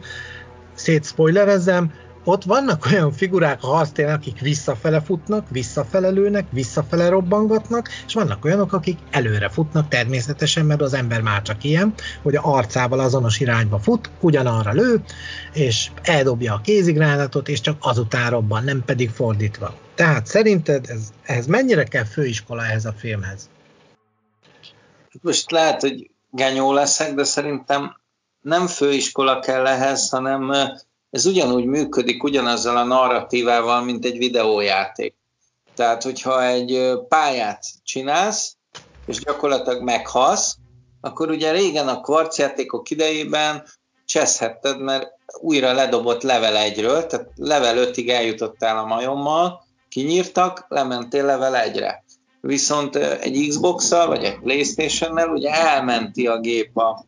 [0.74, 1.92] szétszpoilerezzem,
[2.28, 8.46] ott vannak olyan figurák a harctéren, akik visszafele futnak, visszafele lőnek, visszafele robbangatnak, és vannak
[8.46, 13.40] olyanok, akik előre futnak természetesen, mert az ember már csak ilyen, hogy a arcával azonos
[13.40, 15.04] irányba fut, ugyanarra lő,
[15.54, 19.74] és eldobja a kézigránatot, és csak azután robban, nem pedig fordítva.
[19.96, 23.50] Tehát szerinted ez, ehhez mennyire kell főiskola ehhez a filmhez?
[25.22, 27.98] Most lehet, hogy genyó leszek, de szerintem
[28.42, 30.52] nem főiskola kell ehhez, hanem
[31.18, 35.16] ez ugyanúgy működik ugyanazzal a narratívával, mint egy videójáték.
[35.76, 38.56] Tehát, hogyha egy pályát csinálsz,
[39.06, 40.56] és gyakorlatilag meghalsz,
[41.02, 43.64] akkor ugye régen a kvarcjátékok idejében
[44.06, 51.72] cseszhetted, mert újra ledobott level 1-ről, tehát level 5-ig eljutottál a majommal, kinyírtak, lementél level
[51.72, 52.04] 1-re.
[52.42, 57.06] Viszont egy Xbox-szal, vagy egy Playstation-nel ugye elmenti a gép a,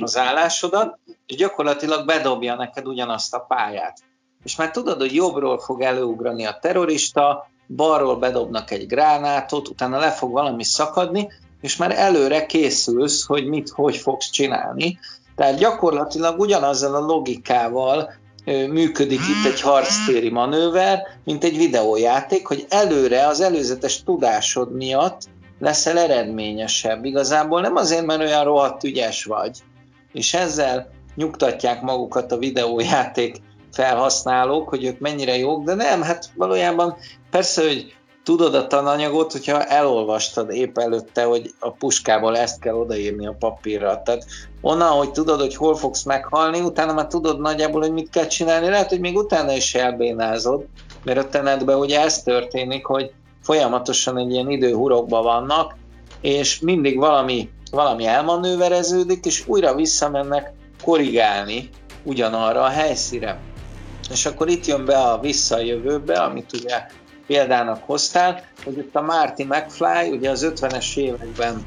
[0.00, 3.98] az állásodat, és gyakorlatilag bedobja neked ugyanazt a pályát.
[4.44, 10.10] És már tudod, hogy jobbról fog előugrani a terrorista, balról bedobnak egy gránátot, utána le
[10.10, 11.28] fog valami szakadni,
[11.60, 14.98] és már előre készülsz, hogy mit, hogy fogsz csinálni.
[15.36, 18.12] Tehát gyakorlatilag ugyanazzal a logikával
[18.44, 25.20] működik itt egy harctéri manőver, mint egy videójáték, hogy előre az előzetes tudásod miatt
[25.58, 27.04] leszel eredményesebb.
[27.04, 29.58] Igazából nem azért, mert olyan rohadt ügyes vagy,
[30.12, 33.36] és ezzel nyugtatják magukat a videójáték
[33.72, 36.96] felhasználók, hogy ők mennyire jók, de nem, hát valójában
[37.30, 37.94] persze, hogy
[38.24, 44.02] tudod a tananyagot, hogyha elolvastad épp előtte, hogy a puskából ezt kell odaírni a papírra.
[44.02, 44.24] Tehát
[44.60, 48.68] onnan, hogy tudod, hogy hol fogsz meghalni, utána már tudod nagyjából, hogy mit kell csinálni,
[48.68, 50.64] lehet, hogy még utána is elbénázod,
[51.04, 55.76] mert a tenetben ugye ez történik, hogy folyamatosan egy ilyen időhurokban vannak,
[56.20, 60.52] és mindig valami, valami elmanővereződik, és újra visszamennek
[60.84, 61.68] korrigálni
[62.02, 63.38] ugyanarra a helyszíre.
[64.10, 66.86] És akkor itt jön be a visszajövőbe, amit ugye
[67.26, 71.62] példának hoztál, hogy itt a Marty McFly ugye az 50-es években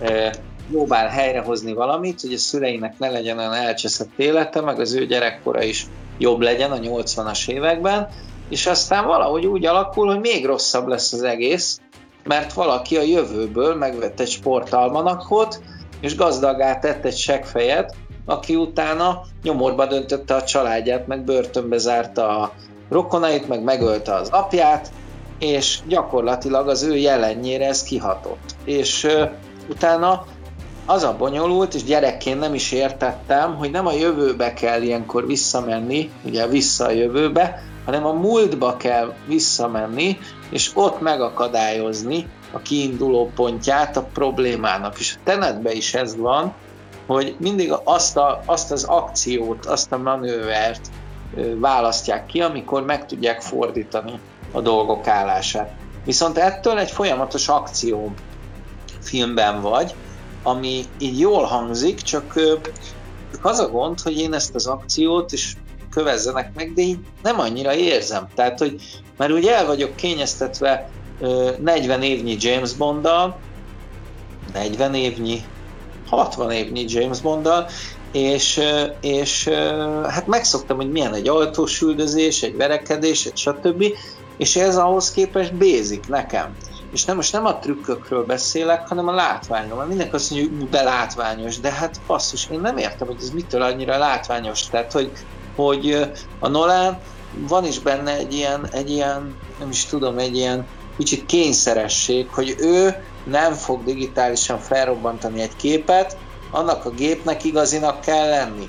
[0.00, 0.34] e,
[0.70, 5.62] próbál helyrehozni valamit, hogy a szüleinek ne legyen olyan elcseszett élete, meg az ő gyerekkora
[5.62, 5.86] is
[6.18, 8.08] jobb legyen a 80-as években,
[8.48, 11.80] és aztán valahogy úgy alakul, hogy még rosszabb lesz az egész,
[12.28, 15.60] mert valaki a jövőből megvett egy sportalmanakot,
[16.00, 22.52] és gazdagát tett egy seggfejet, aki utána nyomorba döntötte a családját, meg börtönbe zárta a
[22.90, 24.90] rokonait, meg megölte az apját,
[25.38, 28.54] és gyakorlatilag az ő jelenjére ez kihatott.
[28.64, 29.30] És uh,
[29.68, 30.24] utána
[30.86, 36.10] az a bonyolult, és gyerekként nem is értettem, hogy nem a jövőbe kell ilyenkor visszamenni,
[36.24, 40.18] ugye vissza a jövőbe, hanem a múltba kell visszamenni,
[40.50, 44.98] és ott megakadályozni a kiinduló pontját a problémának.
[44.98, 46.54] És a tenetben is ez van,
[47.06, 50.90] hogy mindig azt, a, azt az akciót, azt a manővert
[51.54, 54.20] választják ki, amikor meg tudják fordítani
[54.52, 55.74] a dolgok állását.
[56.04, 58.12] Viszont ettől egy folyamatos akció
[59.00, 59.94] filmben vagy,
[60.42, 62.40] ami így jól hangzik, csak
[63.42, 65.56] az a gond, hogy én ezt az akciót, és
[65.98, 68.28] kövezzenek meg, de így nem annyira érzem.
[68.34, 68.80] Tehát, hogy
[69.16, 70.90] már ugye el vagyok kényeztetve
[71.60, 73.38] 40 évnyi James Bonddal,
[74.52, 75.40] 40 évnyi,
[76.08, 77.66] 60 évnyi James Bonddal,
[78.12, 78.60] és,
[79.00, 79.48] és
[80.08, 83.84] hát megszoktam, hogy milyen egy ajtós üldözés, egy verekedés, egy stb.
[84.36, 86.56] És ez ahhoz képest bézik nekem.
[86.92, 89.84] És nem, most nem a trükkökről beszélek, hanem a látványról.
[89.84, 93.62] Mindenki azt mondja, hogy de látványos, de hát passzus, én nem értem, hogy ez mitől
[93.62, 94.66] annyira látványos.
[94.66, 95.12] Tehát, hogy,
[95.62, 96.98] hogy a Nolan
[97.48, 100.66] van is benne egy ilyen, egy ilyen, nem is tudom, egy ilyen
[100.96, 102.94] kicsit kényszeresség, hogy ő
[103.24, 106.16] nem fog digitálisan felrobbantani egy képet,
[106.50, 108.68] annak a gépnek igazinak kell lenni.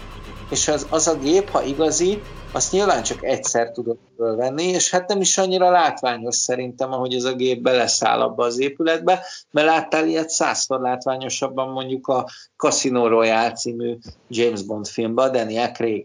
[0.49, 2.21] És az, az a gép, ha igazi,
[2.51, 7.23] azt nyilván csak egyszer tudod fölvenni, és hát nem is annyira látványos szerintem, ahogy ez
[7.23, 13.51] a gép beleszáll abba az épületbe, mert láttál ilyet százszor látványosabban mondjuk a Casino Royale
[13.51, 13.97] című
[14.27, 16.03] James Bond filmben, a Daniel craig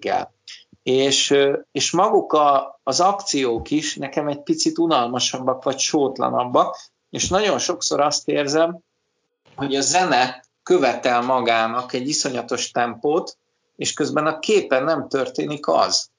[0.84, 1.34] és,
[1.72, 6.76] és maguk a, az akciók is nekem egy picit unalmasabbak, vagy sótlanabbak,
[7.10, 8.78] és nagyon sokszor azt érzem,
[9.54, 13.36] hogy a zene követel magának egy iszonyatos tempót,
[13.76, 16.10] és közben a képen nem történik az.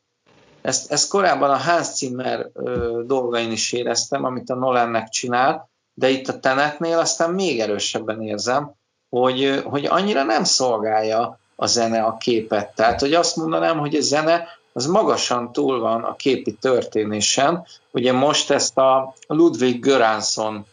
[0.61, 6.09] Ezt, ezt korábban a Hans Zimmer ö, dolgain is éreztem, amit a Nolannek csinál, de
[6.09, 8.71] itt a Tenetnél aztán még erősebben érzem,
[9.09, 12.75] hogy, hogy annyira nem szolgálja a zene a képet.
[12.75, 14.47] Tehát, hogy azt mondanám, hogy a zene
[14.77, 17.65] az magasan túl van a képi történésen.
[17.91, 20.65] Ugye most ezt a Ludwig Göransson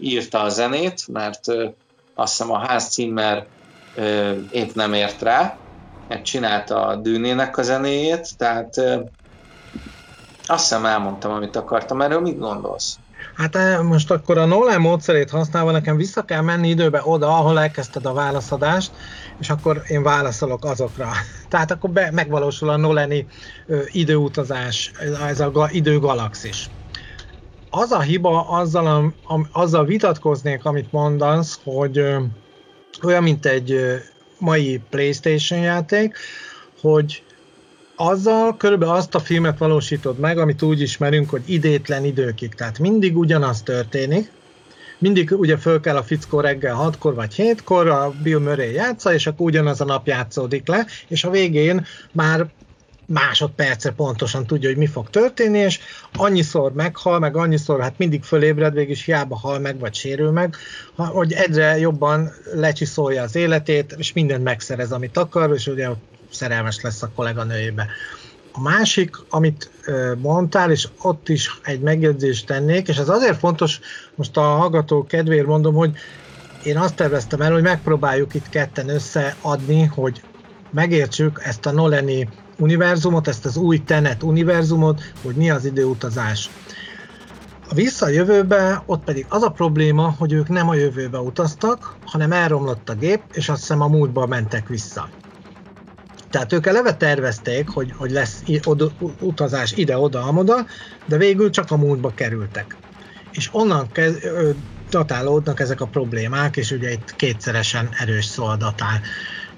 [0.00, 1.44] írta a zenét, mert
[2.14, 3.46] azt hiszem a Hans Zimmer
[4.50, 5.56] épp nem ért rá,
[6.08, 8.76] mert csinálta a Dűnének a zenéjét, tehát
[10.46, 12.00] azt hiszem elmondtam, amit akartam.
[12.00, 12.98] Erről mit gondolsz?
[13.36, 18.06] Hát most akkor a Nolan módszerét használva nekem vissza kell menni időbe oda, ahol elkezdted
[18.06, 18.92] a válaszadást,
[19.38, 21.08] és akkor én válaszolok azokra.
[21.50, 23.26] Tehát akkor be, megvalósul a Nolani
[23.66, 24.92] ö, időutazás,
[25.28, 26.70] ez a ga, időgalaxis.
[27.70, 32.22] Az a hiba, azzal, a, a, azzal vitatkoznék, amit mondasz, hogy ö,
[33.02, 33.94] olyan, mint egy ö,
[34.38, 36.16] mai Playstation játék,
[36.80, 37.22] hogy
[37.96, 42.54] azzal körülbelül azt a filmet valósítod meg, amit úgy ismerünk, hogy idétlen időkig.
[42.54, 44.30] Tehát mindig ugyanaz történik,
[45.00, 49.26] mindig ugye föl kell a fickó reggel 6-kor vagy 7-kor, a Bill Murray játsza, és
[49.26, 52.46] akkor ugyanaz a nap játszódik le, és a végén már
[53.06, 55.78] másodperce pontosan tudja, hogy mi fog történni, és
[56.12, 60.56] annyiszor meghal, meg annyiszor, hát mindig fölébred, végig is hiába hal meg, vagy sérül meg,
[60.96, 65.88] hogy egyre jobban lecsiszolja az életét, és mindent megszerez, amit akar, és ugye
[66.30, 67.86] szerelmes lesz a kolléganőjébe.
[68.52, 69.70] A másik, amit
[70.18, 73.80] mondtál, és ott is egy megjegyzést tennék, és ez azért fontos,
[74.14, 75.96] most a hallgató kedvéért mondom, hogy
[76.64, 80.22] én azt terveztem el, hogy megpróbáljuk itt ketten összeadni, hogy
[80.70, 86.50] megértsük ezt a Noleni univerzumot, ezt az új Tenet univerzumot, hogy mi az időutazás.
[87.68, 92.32] A vissza jövőbe, ott pedig az a probléma, hogy ők nem a jövőbe utaztak, hanem
[92.32, 95.08] elromlott a gép, és azt hiszem a múltba mentek vissza.
[96.30, 98.42] Tehát ők eleve tervezték, hogy, hogy lesz
[99.20, 100.66] utazás ide-oda, amoda,
[101.06, 102.76] de végül csak a múltba kerültek.
[103.30, 104.50] És onnan kez, ö,
[104.90, 109.00] datálódnak ezek a problémák, és ugye itt kétszeresen erős szó a datál.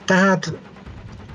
[0.04, 0.52] Tehát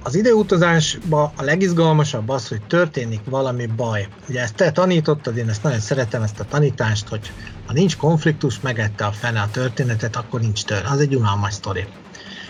[0.03, 4.07] az időutazásban a legizgalmasabb az, hogy történik valami baj.
[4.29, 7.31] Ugye ezt te tanítottad, én ezt nagyon szeretem, ezt a tanítást, hogy
[7.65, 10.85] ha nincs konfliktus, megette a fene a történetet, akkor nincs tör.
[10.85, 11.87] Az egy unalmas sztori.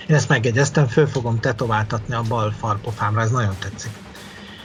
[0.08, 3.92] Én ezt megjegyeztem, föl fogom tetováltatni a bal farpofámra, ez nagyon tetszik.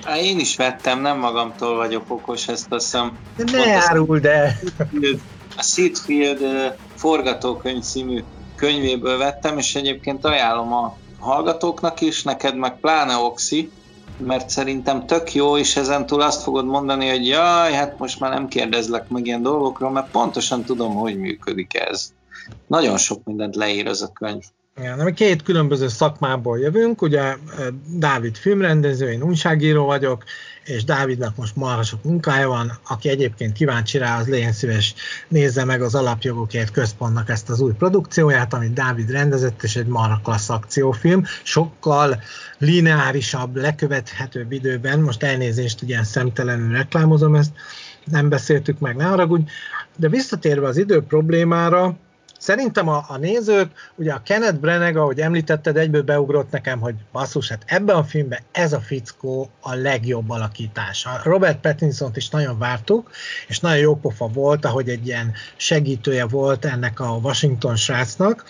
[0.05, 3.19] Há, én is vettem, nem magamtól vagyok okos, ezt azt hiszem.
[3.37, 4.59] Ne árul, de...
[5.57, 8.23] A Seedfield forgatókönyv című
[8.57, 13.71] könyvéből vettem, és egyébként ajánlom a hallgatóknak is, neked meg pláne Oxi,
[14.19, 18.31] mert szerintem tök jó, és ezen túl azt fogod mondani, hogy jaj, hát most már
[18.31, 22.13] nem kérdezlek meg ilyen dolgokról, mert pontosan tudom, hogy működik ez.
[22.67, 24.43] Nagyon sok mindent leír ez a könyv.
[24.79, 27.37] Igen, mi két különböző szakmából jövünk, ugye
[27.97, 30.25] Dávid filmrendező, én újságíró vagyok,
[30.65, 34.95] és Dávidnak most marha sok munkája van, aki egyébként kíváncsi rá, az legyen szíves,
[35.29, 40.21] nézze meg az Alapjogokért Központnak ezt az új produkcióját, amit Dávid rendezett, és egy marha
[40.23, 42.23] klassz akciófilm, sokkal
[42.59, 47.53] lineárisabb, lekövethetőbb időben, most elnézést, ugye szemtelenül reklámozom ezt,
[48.05, 49.51] nem beszéltük meg, ne haragudj,
[49.97, 51.97] de visszatérve az idő problémára,
[52.43, 57.49] Szerintem a, a nézők, ugye a Kenneth Branagh, ahogy említetted, egyből beugrott nekem, hogy basszus,
[57.49, 61.07] hát ebben a filmben ez a fickó a legjobb alakítás.
[61.07, 63.11] A Robert Pattinson-t is nagyon vártuk,
[63.49, 68.45] és nagyon jó pofa volt, ahogy egy ilyen segítője volt ennek a Washington srácnak,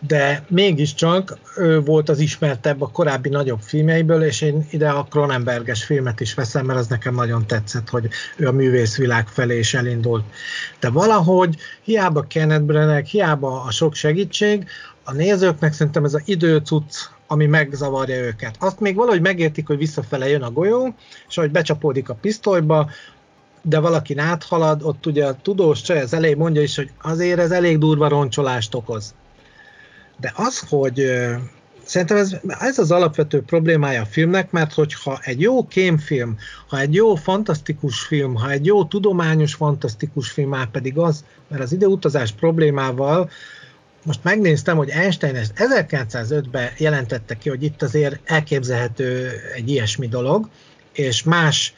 [0.00, 5.84] de mégiscsak ő volt az ismertebb a korábbi nagyobb filmjeiből, és én ide a Cronenberges
[5.84, 10.24] filmet is veszem, mert az nekem nagyon tetszett, hogy ő a művészvilág felé is elindult.
[10.80, 14.66] De valahogy hiába Kenneth Branagh, hiába a sok segítség,
[15.04, 18.56] a nézőknek szerintem ez az időcucc, ami megzavarja őket.
[18.58, 20.94] Azt még valahogy megértik, hogy visszafele jön a golyó,
[21.28, 22.90] és ahogy becsapódik a pisztolyba,
[23.62, 27.50] de valaki áthalad, ott ugye a tudós csaj az elején mondja is, hogy azért ez
[27.50, 29.14] elég durva roncsolást okoz.
[30.20, 31.10] De az, hogy
[31.84, 36.38] szerintem ez, ez az alapvető problémája a filmnek, mert hogyha egy jó kémfilm,
[36.68, 41.62] ha egy jó fantasztikus film, ha egy jó tudományos fantasztikus film, már pedig az, mert
[41.62, 43.30] az időutazás problémával
[44.06, 50.48] most megnéztem, hogy Einstein ezt 1905-ben jelentette ki, hogy itt azért elképzelhető egy ilyesmi dolog,
[50.92, 51.74] és más,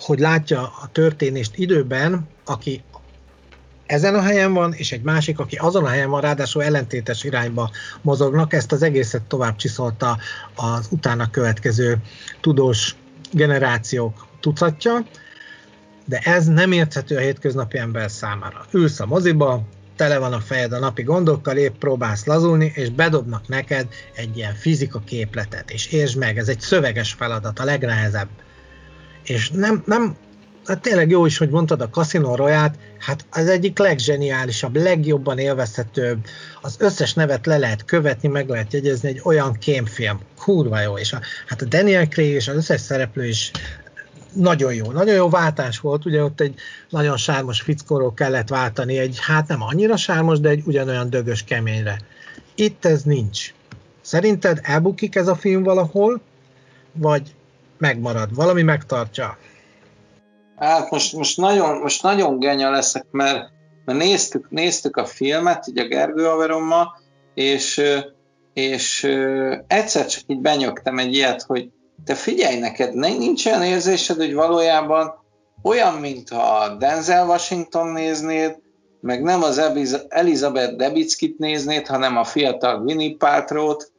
[0.00, 2.82] hogy látja a történést időben, aki
[3.86, 7.70] ezen a helyen van, és egy másik, aki azon a helyen van, ráadásul ellentétes irányba
[8.02, 10.18] mozognak, ezt az egészet tovább csiszolta
[10.54, 11.96] az utána következő
[12.40, 12.94] tudós
[13.32, 15.06] generációk tucatja,
[16.04, 18.66] de ez nem érthető a hétköznapi ember számára.
[18.70, 19.62] Ülsz a moziba,
[19.96, 24.54] tele van a fejed a napi gondokkal, épp próbálsz lazulni, és bedobnak neked egy ilyen
[24.54, 28.28] fizika képletet, és értsd meg, ez egy szöveges feladat, a legnehezebb.
[29.24, 30.16] És nem, nem
[30.66, 36.24] hát tényleg jó is, hogy mondtad a Casino royale hát az egyik legzseniálisabb, legjobban élvezhetőbb,
[36.60, 41.12] az összes nevet le lehet követni, meg lehet jegyezni, egy olyan kémfilm, kurva jó, és
[41.12, 43.50] a, hát a Daniel Craig és az összes szereplő is
[44.32, 46.54] nagyon jó, nagyon jó váltás volt, ugye ott egy
[46.88, 51.98] nagyon sármos fickóról kellett váltani, egy hát nem annyira sármos, de egy ugyanolyan dögös keményre.
[52.54, 53.54] Itt ez nincs.
[54.00, 56.20] Szerinted elbukik ez a film valahol,
[56.92, 57.34] vagy
[57.78, 59.38] megmarad, valami megtartja?
[60.56, 63.50] Hát most, most, nagyon, most nagyon genya leszek, mert,
[63.84, 66.96] mert néztük, néztük a filmet, így a Gergő Averommal,
[67.34, 67.82] és,
[68.54, 69.04] és
[69.66, 71.70] egyszer csak így benyögtem egy ilyet, hogy
[72.04, 75.14] te figyelj neked, nincs olyan érzésed, hogy valójában
[75.62, 78.58] olyan, mintha Denzel Washington néznéd,
[79.00, 79.58] meg nem az
[80.08, 83.92] Elizabeth Debickit néznéd, hanem a fiatal Winnie Paltrow-t,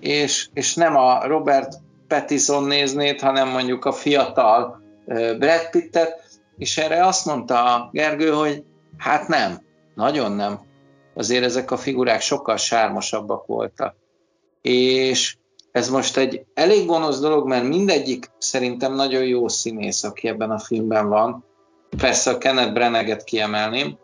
[0.00, 1.74] és, és nem a Robert
[2.08, 6.24] Pattison néznéd, hanem mondjuk a fiatal Brad Pittet,
[6.58, 8.64] és erre azt mondta a Gergő, hogy
[8.98, 9.62] hát nem,
[9.94, 10.60] nagyon nem.
[11.14, 13.96] Azért ezek a figurák sokkal sármosabbak voltak.
[14.62, 15.36] És
[15.72, 20.58] ez most egy elég gonosz dolog, mert mindegyik szerintem nagyon jó színész, aki ebben a
[20.58, 21.44] filmben van.
[21.96, 23.98] Persze a Kenneth Branagh-et kiemelném,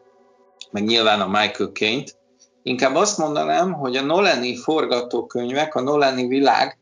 [0.71, 2.17] meg nyilván a Michael Caine-t.
[2.63, 6.79] Inkább azt mondanám, hogy a Nolani forgatókönyvek, a Nolani világ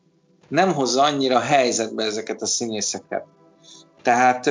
[0.48, 3.26] nem hozza annyira helyzetbe ezeket a színészeket.
[4.02, 4.50] Tehát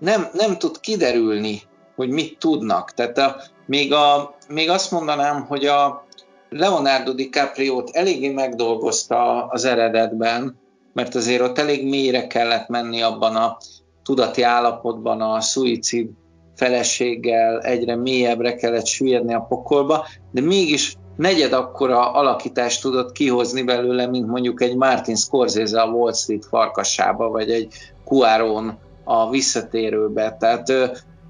[0.00, 1.62] nem, nem tud kiderülni,
[1.96, 2.90] hogy mit tudnak.
[2.90, 6.06] Tehát a, még, a, még azt mondanám, hogy a
[6.50, 10.58] Leonardo DiCaprio-t eléggé megdolgozta az eredetben,
[10.92, 13.56] mert azért ott elég mélyre kellett menni abban a
[14.02, 16.08] tudati állapotban a szuicid
[16.56, 24.06] feleséggel, egyre mélyebbre kellett süllyedni a pokolba, de mégis negyed akkora alakítást tudott kihozni belőle,
[24.06, 27.74] mint mondjuk egy Martin Scorsese a Wall Street farkasába, vagy egy
[28.14, 30.36] Cuaron a visszatérőbe.
[30.36, 30.72] Tehát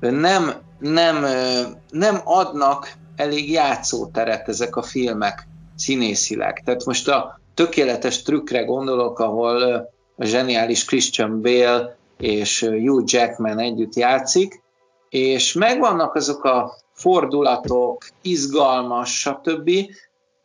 [0.01, 1.26] nem, nem,
[1.91, 6.62] nem adnak elég játszóteret ezek a filmek színészileg.
[6.64, 9.62] Tehát most a tökéletes trükkre gondolok, ahol
[10.16, 14.62] a zseniális Christian Bale és Hugh Jackman együtt játszik,
[15.09, 19.70] és megvannak azok a fordulatok, izgalmas, stb.,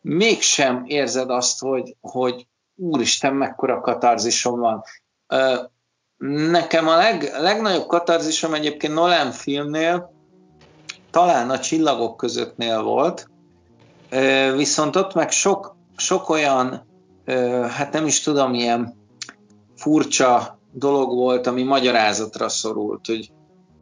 [0.00, 4.82] mégsem érzed azt, hogy, hogy úristen, mekkora katarzisom van.
[6.28, 10.12] Nekem a leg, legnagyobb katarzisom egyébként Nolan filmnél
[11.10, 13.30] talán a csillagok közöttnél volt,
[14.56, 16.86] viszont ott meg sok, sok olyan,
[17.68, 18.94] hát nem is tudom, ilyen
[19.76, 23.30] furcsa dolog volt, ami magyarázatra szorult, hogy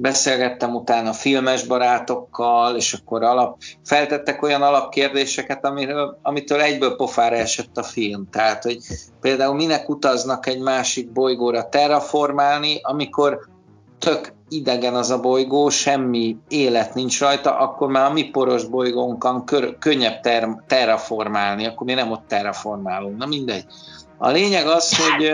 [0.01, 7.77] beszélgettem utána filmes barátokkal, és akkor alap, feltettek olyan alapkérdéseket, amiről, amitől egyből pofára esett
[7.77, 8.29] a film.
[8.31, 8.79] Tehát, hogy
[9.21, 13.49] például minek utaznak egy másik bolygóra terraformálni, amikor
[13.99, 19.45] tök idegen az a bolygó, semmi élet nincs rajta, akkor már a mi poros bolygónkon
[19.45, 23.17] kör, könnyebb ter, terraformálni, akkor mi nem ott terraformálunk.
[23.17, 23.65] Na mindegy.
[24.19, 25.27] A lényeg az, hogy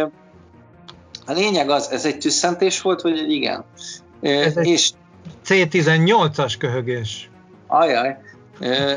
[1.27, 3.65] a lényeg az, ez egy tüsszentés volt, vagy egy igen?
[4.21, 4.91] Ez és
[5.47, 7.31] C18-as köhögés.
[7.67, 8.17] Ajaj.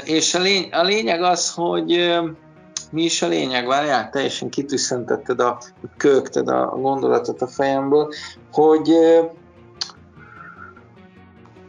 [0.03, 2.17] És a, lény, a lényeg az, hogy
[2.91, 3.67] mi is a lényeg?
[3.67, 5.57] Várjál, teljesen kitűszentetted a,
[5.97, 8.13] kökted a gondolatot a fejemből,
[8.51, 8.89] hogy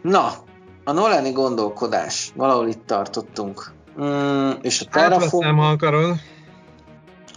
[0.03, 0.33] na,
[0.85, 3.73] a Nolani gondolkodás, valahol itt tartottunk.
[4.01, 5.47] Mm, és a Terraform...
[5.47, 6.15] Nem akarod.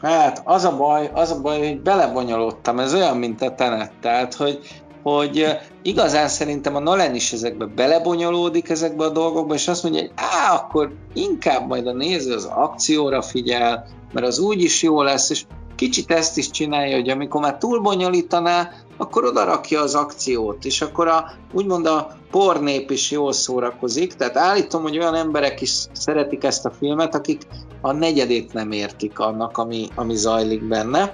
[0.01, 4.34] Hát az a baj, az a baj, hogy belebonyolódtam, ez olyan, mint a tenet, tehát,
[4.34, 5.47] hogy, hogy
[5.82, 10.54] igazán szerintem a Nolan is ezekbe belebonyolódik ezekbe a dolgokba, és azt mondja, hogy á,
[10.54, 15.45] akkor inkább majd a néző az akcióra figyel, mert az úgy is jó lesz, és
[15.76, 21.08] kicsit ezt is csinálja, hogy amikor már túlbonyolítaná, akkor oda rakja az akciót, és akkor
[21.08, 26.66] a, úgymond a pornép is jól szórakozik, tehát állítom, hogy olyan emberek is szeretik ezt
[26.66, 27.41] a filmet, akik
[27.82, 31.14] a negyedét nem értik annak, ami, ami zajlik benne,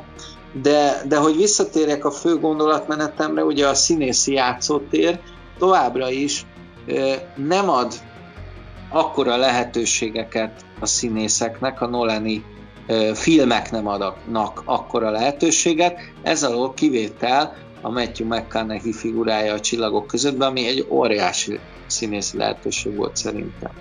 [0.51, 5.19] de, de hogy visszatérjek a fő gondolatmenetemre, ugye a színészi játszótér
[5.57, 6.45] továbbra is
[7.35, 7.93] nem ad
[8.89, 12.43] akkora lehetőségeket a színészeknek, a Nolani
[13.13, 20.43] filmek nem adnak akkora lehetőséget, ez alól kivétel a Matthew McConaughey figurája a csillagok között,
[20.43, 23.71] ami egy óriási színészi lehetőség volt szerintem.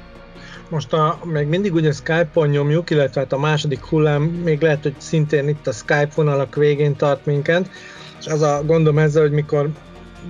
[0.68, 4.94] Most a, még mindig ugye Skype-on nyomjuk, illetve hát a második hullám még lehet, hogy
[4.98, 7.70] szintén itt a Skype vonalak végén tart minket,
[8.20, 9.70] és az a gondom ezzel, hogy mikor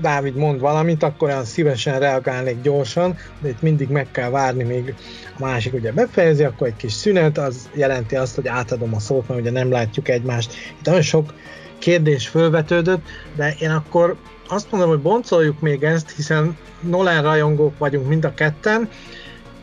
[0.00, 4.94] Dávid mond valamit, akkor olyan szívesen reagálnék gyorsan, de itt mindig meg kell várni, még
[5.38, 9.28] a másik ugye befejezi, akkor egy kis szünet, az jelenti azt, hogy átadom a szót,
[9.28, 10.54] mert ugye nem látjuk egymást.
[10.78, 11.32] Itt nagyon sok
[11.78, 13.06] kérdés fölvetődött,
[13.36, 14.16] de én akkor
[14.48, 18.88] azt mondom, hogy boncoljuk még ezt, hiszen Nolan rajongók vagyunk mind a ketten,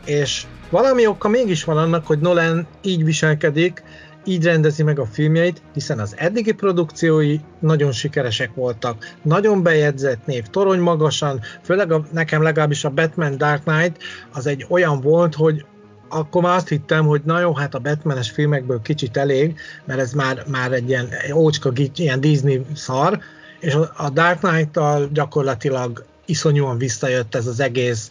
[0.04, 3.82] és valami oka mégis van annak, hogy Nolan így viselkedik,
[4.24, 9.14] így rendezi meg a filmjeit, hiszen az eddigi produkciói nagyon sikeresek voltak.
[9.22, 14.02] Nagyon bejegyzett név, torony magasan, főleg a, nekem legalábbis a Batman Dark Knight
[14.32, 15.64] az egy olyan volt, hogy
[16.08, 20.12] akkor már azt hittem, hogy na jó, hát a Batmanes filmekből kicsit elég, mert ez
[20.12, 23.18] már, már egy ilyen ócska, ilyen Disney szar,
[23.60, 28.08] és a Dark Knight-tal gyakorlatilag iszonyúan visszajött ez az egész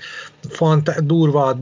[0.50, 1.58] fant- durva,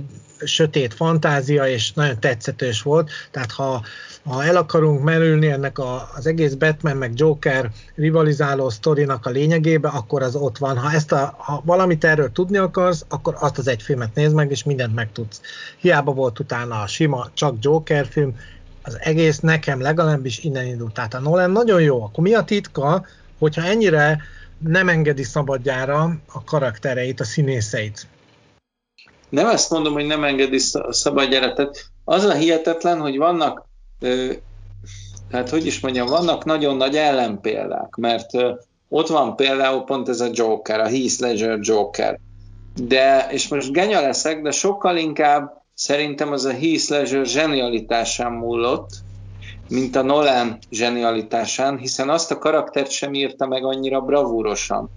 [0.45, 3.83] sötét fantázia, és nagyon tetszetős volt, tehát ha,
[4.23, 9.87] ha el akarunk merülni ennek a, az egész Batman meg Joker rivalizáló sztorinak a lényegébe,
[9.87, 10.77] akkor az ott van.
[10.77, 14.51] Ha, ezt a, ha valamit erről tudni akarsz, akkor azt az egy filmet nézd meg,
[14.51, 15.41] és mindent megtudsz.
[15.77, 18.35] Hiába volt utána a sima, csak Joker film,
[18.83, 20.93] az egész nekem legalábbis innen indult.
[20.93, 22.03] Tehát a Nolan nagyon jó.
[22.03, 23.05] Akkor mi a titka,
[23.39, 24.21] hogyha ennyire
[24.57, 28.07] nem engedi szabadjára a karaktereit, a színészeit?
[29.31, 30.57] Nem ezt mondom, hogy nem engedi
[30.89, 31.53] szabadjára.
[31.53, 33.67] Tehát az a hihetetlen, hogy vannak,
[35.31, 38.29] hát hogy is mondjam, vannak nagyon nagy ellenpéldák, mert
[38.89, 42.19] ott van például pont ez a Joker, a Heath Ledger Joker.
[42.75, 48.89] De, és most genya leszek, de sokkal inkább szerintem az a Heath Ledger zsenialitásán múlott,
[49.69, 54.89] mint a Nolan zsenialitásán, hiszen azt a karaktert sem írta meg annyira bravúrosan,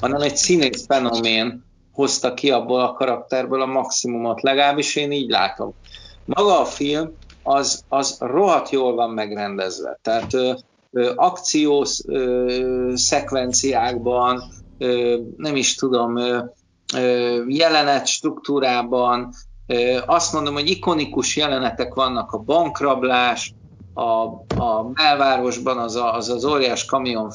[0.00, 1.64] hanem egy színész fenomén
[1.94, 5.74] hozta ki abból a karakterből a maximumot, legalábbis én így látom.
[6.24, 10.52] Maga a film az, az rohadt jól van megrendezve, tehát ö,
[10.90, 14.42] ö, akciós ö, szekvenciákban,
[14.78, 16.38] ö, nem is tudom, ö,
[16.94, 19.32] ö, jelenet struktúrában,
[20.06, 23.54] azt mondom, hogy ikonikus jelenetek vannak, a bankrablás,
[23.92, 24.24] a,
[24.62, 27.30] a belvárosban az, a, az az óriás kamion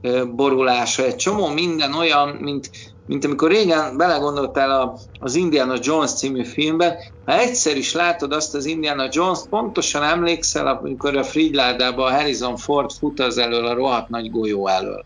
[0.00, 2.70] felborulása, egy csomó minden olyan, mint,
[3.08, 8.54] mint amikor régen belegondoltál a, az Indiana Jones című filmben, ha egyszer is látod azt
[8.54, 13.74] az Indiana Jones, pontosan emlékszel, amikor a Fridládában a Harrison Ford fut az elől a
[13.74, 15.04] rohadt nagy golyó elől.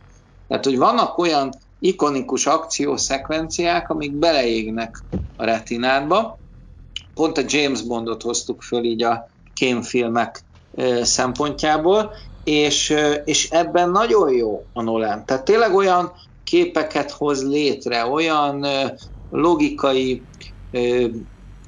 [0.49, 5.05] Tehát, hogy vannak olyan ikonikus akciószekvenciák, amik beleégnek
[5.37, 6.39] a retinádba.
[7.15, 10.45] Pont a James Bondot hoztuk föl így a kémfilmek
[11.03, 12.13] szempontjából,
[12.45, 12.95] és,
[13.25, 15.25] és ebben nagyon jó a Nolan.
[15.25, 16.13] Tehát tényleg olyan
[16.53, 18.67] képeket hoz létre, olyan
[19.29, 20.25] logikai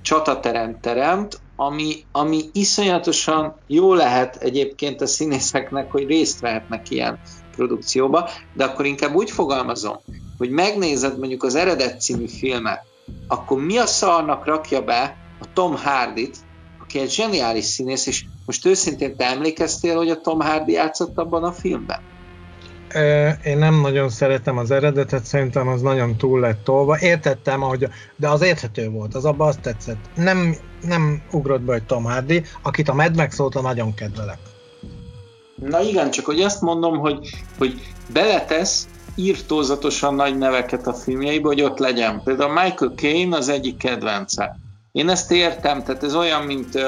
[0.02, 7.20] csataterem teremt, ami, ami iszonyatosan jó lehet egyébként a színészeknek, hogy részt vehetnek ilyen
[7.50, 10.00] produkcióba, de akkor inkább úgy fogalmazom,
[10.36, 12.86] hogy megnézed mondjuk az eredet című filmet,
[13.26, 16.36] akkor mi a szarnak rakja be a Tom Hardy-t,
[16.78, 21.44] aki egy zseniális színész, és most őszintén te emlékeztél, hogy a Tom Hardy játszott abban
[21.44, 22.13] a filmben?
[23.44, 26.98] Én nem nagyon szeretem az eredetet, szerintem az nagyon túl lett tolva.
[27.00, 30.08] Értettem, ahogy, de az érthető volt, az abban azt tetszett.
[30.14, 34.38] Nem, nem ugrott be, hogy Tom Hardy, akit a Mad Max óta nagyon kedvelek.
[35.56, 37.80] Na igen, csak hogy azt mondom, hogy, hogy
[38.12, 42.22] beletesz írtózatosan nagy neveket a filmjeibe, hogy ott legyen.
[42.24, 44.56] Például Michael Caine az egyik kedvence.
[44.92, 46.78] Én ezt értem, tehát ez olyan, mint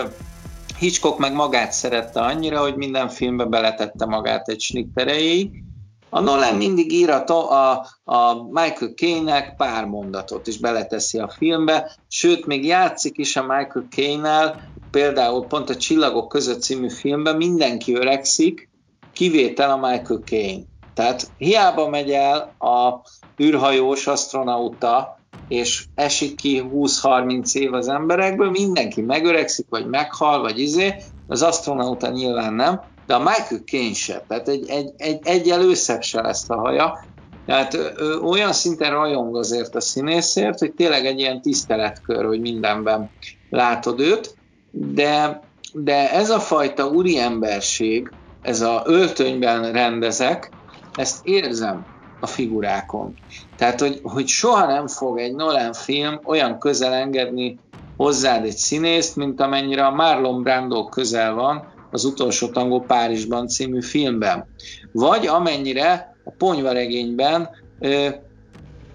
[0.79, 5.65] Hitchcock meg magát szerette annyira, hogy minden filmbe beletette magát egy snitt erejéig.
[6.11, 11.97] A Nolan mindig ír a, a, a Michael Caine-nek pár mondatot is beleteszi a filmbe,
[12.09, 17.95] sőt, még játszik is a Michael Caine-nel, például pont a Csillagok között című filmben mindenki
[17.95, 18.69] öregszik,
[19.13, 20.63] kivétel a Michael Caine.
[20.95, 23.01] Tehát hiába megy el a
[23.43, 30.95] űrhajós astronauta, és esik ki 20-30 év az emberekből, mindenki megöregszik, vagy meghal, vagy izé,
[31.27, 36.03] az astronauta nyilván nem, de a Michael Caine se, tehát egy, egy, egy, egy előszebb
[36.03, 37.05] se lesz a haja,
[37.47, 43.11] tehát ő olyan szinten rajong azért a színészért, hogy tényleg egy ilyen tiszteletkör, hogy mindenben
[43.51, 44.35] látod őt,
[44.71, 45.41] de,
[45.73, 48.11] de ez a fajta úriemberség,
[48.43, 50.51] ez a öltönyben rendezek,
[50.95, 51.87] ezt érzem
[52.21, 53.15] a figurákon.
[53.57, 57.59] Tehát, hogy, hogy soha nem fog egy Nolan film olyan közel engedni
[57.97, 63.81] hozzád egy színészt, mint amennyire a Marlon Brando közel van az utolsó tangó Párizsban című
[63.83, 64.47] filmben.
[64.93, 67.49] Vagy amennyire a ponyvaregényben
[67.81, 68.09] ö,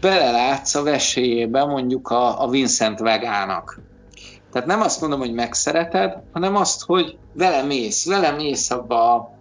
[0.01, 3.79] belelátsz a vesélyébe mondjuk a, a Vincent Vegának.
[4.51, 9.31] Tehát nem azt mondom, hogy megszereted, hanem azt, hogy vele mész, vele mész abba a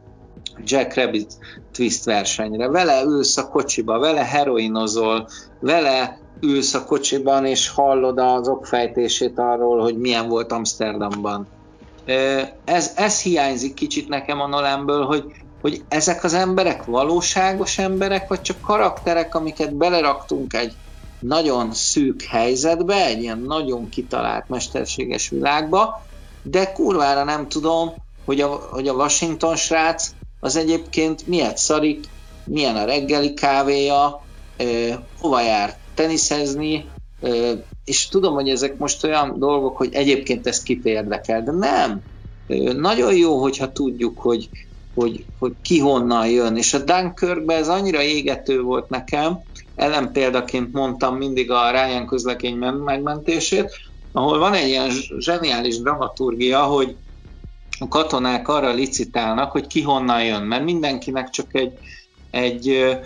[0.64, 1.38] Jack Rabbit
[1.72, 5.28] twist versenyre, vele ülsz a kocsiba, vele heroinozol,
[5.60, 11.46] vele ülsz a kocsiban, és hallod az okfejtését arról, hogy milyen volt Amsterdamban.
[12.64, 15.24] Ez, ez hiányzik kicsit nekem a Nolanből, hogy,
[15.60, 20.76] hogy ezek az emberek valóságos emberek, vagy csak karakterek, amiket beleraktunk egy
[21.18, 26.02] nagyon szűk helyzetbe, egy ilyen nagyon kitalált mesterséges világba,
[26.42, 27.94] de kurvára nem tudom,
[28.24, 32.04] hogy a, hogy a Washington srác az egyébként miért szarik,
[32.44, 34.22] milyen a reggeli kávéja,
[35.20, 36.90] hova jár teniszezni,
[37.84, 42.02] és tudom, hogy ezek most olyan dolgok, hogy egyébként ez kit érdekel, de nem.
[42.76, 44.50] Nagyon jó, hogyha tudjuk, hogy,
[44.94, 49.38] hogy, hogy ki honnan jön, és a Dunkirkben ez annyira égető volt nekem,
[49.74, 53.70] ellenpéldaként mondtam mindig a Ryan közlekény megmentését,
[54.12, 56.96] ahol van egy ilyen zseniális dramaturgia, hogy
[57.78, 61.72] a katonák arra licitálnak, hogy ki honnan jön, mert mindenkinek csak egy,
[62.30, 62.98] egy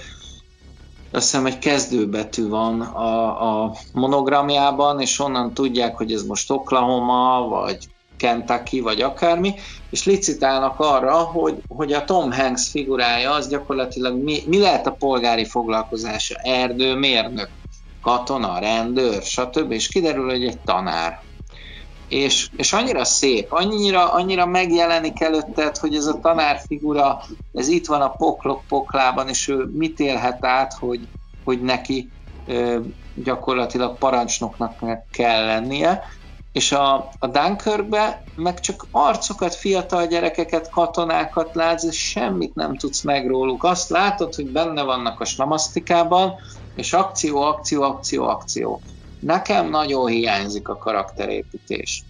[1.15, 7.47] azt hiszem egy kezdőbetű van a, a monogramjában, és onnan tudják, hogy ez most Oklahoma,
[7.49, 9.55] vagy Kentucky, vagy akármi,
[9.91, 14.91] és licitálnak arra, hogy, hogy a Tom Hanks figurája az gyakorlatilag mi, mi lehet a
[14.91, 17.51] polgári foglalkozása, erdő, mérnök,
[18.03, 19.73] katona, rendőr, stb.
[19.73, 21.23] És kiderül, hogy egy tanár
[22.07, 28.01] és, és annyira szép, annyira, annyira megjelenik előtted, hogy ez a tanárfigura, ez itt van
[28.01, 31.09] a poklok poklában, és ő mit élhet át, hogy,
[31.43, 32.13] hogy neki
[32.45, 32.81] ö,
[33.15, 36.03] gyakorlatilag parancsnoknak kell lennie,
[36.53, 43.03] és a, a Dunkirkbe meg csak arcokat, fiatal gyerekeket, katonákat látsz, és semmit nem tudsz
[43.03, 43.65] meg róluk.
[43.65, 46.35] Azt látod, hogy benne vannak a slamasztikában,
[46.75, 48.83] és akció, akció, akció, akció.
[49.25, 52.03] Nekem nagyon hiányzik a karakterépítés.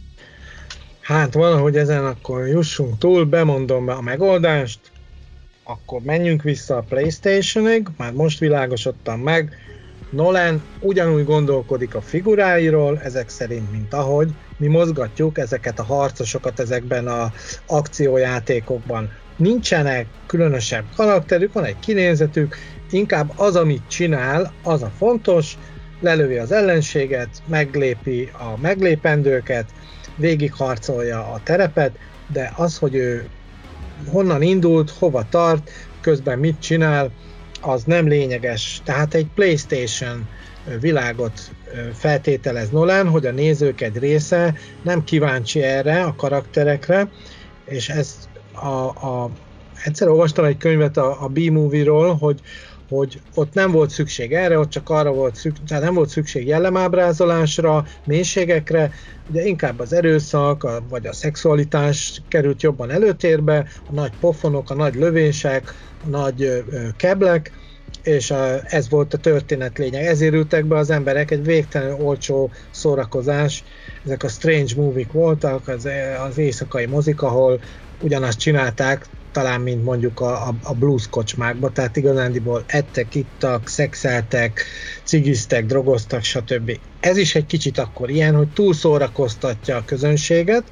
[1.00, 4.78] Hát valahogy ezen akkor jussunk túl, bemondom a megoldást,
[5.64, 9.56] akkor menjünk vissza a Playstation-ig, már most világosodtam meg,
[10.10, 17.06] Nolan ugyanúgy gondolkodik a figuráiról, ezek szerint, mint ahogy mi mozgatjuk ezeket a harcosokat ezekben
[17.06, 17.32] a
[17.66, 19.12] akciójátékokban.
[19.36, 22.56] Nincsenek különösebb karakterük, van egy kinézetük,
[22.90, 25.56] inkább az, amit csinál, az a fontos,
[26.00, 29.64] lelövi az ellenséget, meglépi a meglépendőket,
[30.16, 31.98] végigharcolja a terepet,
[32.32, 33.28] de az, hogy ő
[34.10, 35.70] honnan indult, hova tart,
[36.00, 37.10] közben mit csinál,
[37.60, 38.80] az nem lényeges.
[38.84, 40.28] Tehát egy PlayStation
[40.80, 41.50] világot
[41.92, 47.08] feltételez Nolan, hogy a nézők egy része nem kíváncsi erre a karakterekre,
[47.64, 49.30] és ez a, a
[49.84, 52.40] egyszer olvastam egy könyvet a, a B-movie-ról, hogy
[52.96, 56.46] hogy ott nem volt szükség erre, ott csak arra volt szükség, tehát nem volt szükség
[56.46, 58.90] jellemábrázolásra, mélységekre,
[59.30, 64.74] ugye inkább az erőszak, a, vagy a szexualitás került jobban előtérbe, a nagy pofonok, a
[64.74, 65.74] nagy lövések,
[66.04, 66.58] a nagy ö,
[66.96, 67.52] keblek,
[68.02, 70.04] és a, ez volt a történet lényeg.
[70.06, 73.64] Ezért ültek be az emberek, egy végtelenül olcsó szórakozás,
[74.04, 75.88] ezek a strange movie voltak, az,
[76.28, 77.60] az éjszakai mozik, ahol
[78.00, 84.64] ugyanazt csinálták, talán mint mondjuk a, a, a blues kocsmákba, tehát igazándiból ettek, ittak, szexeltek,
[85.02, 86.78] cigiztek, drogoztak, stb.
[87.00, 90.64] Ez is egy kicsit akkor ilyen, hogy túl szórakoztatja a közönséget,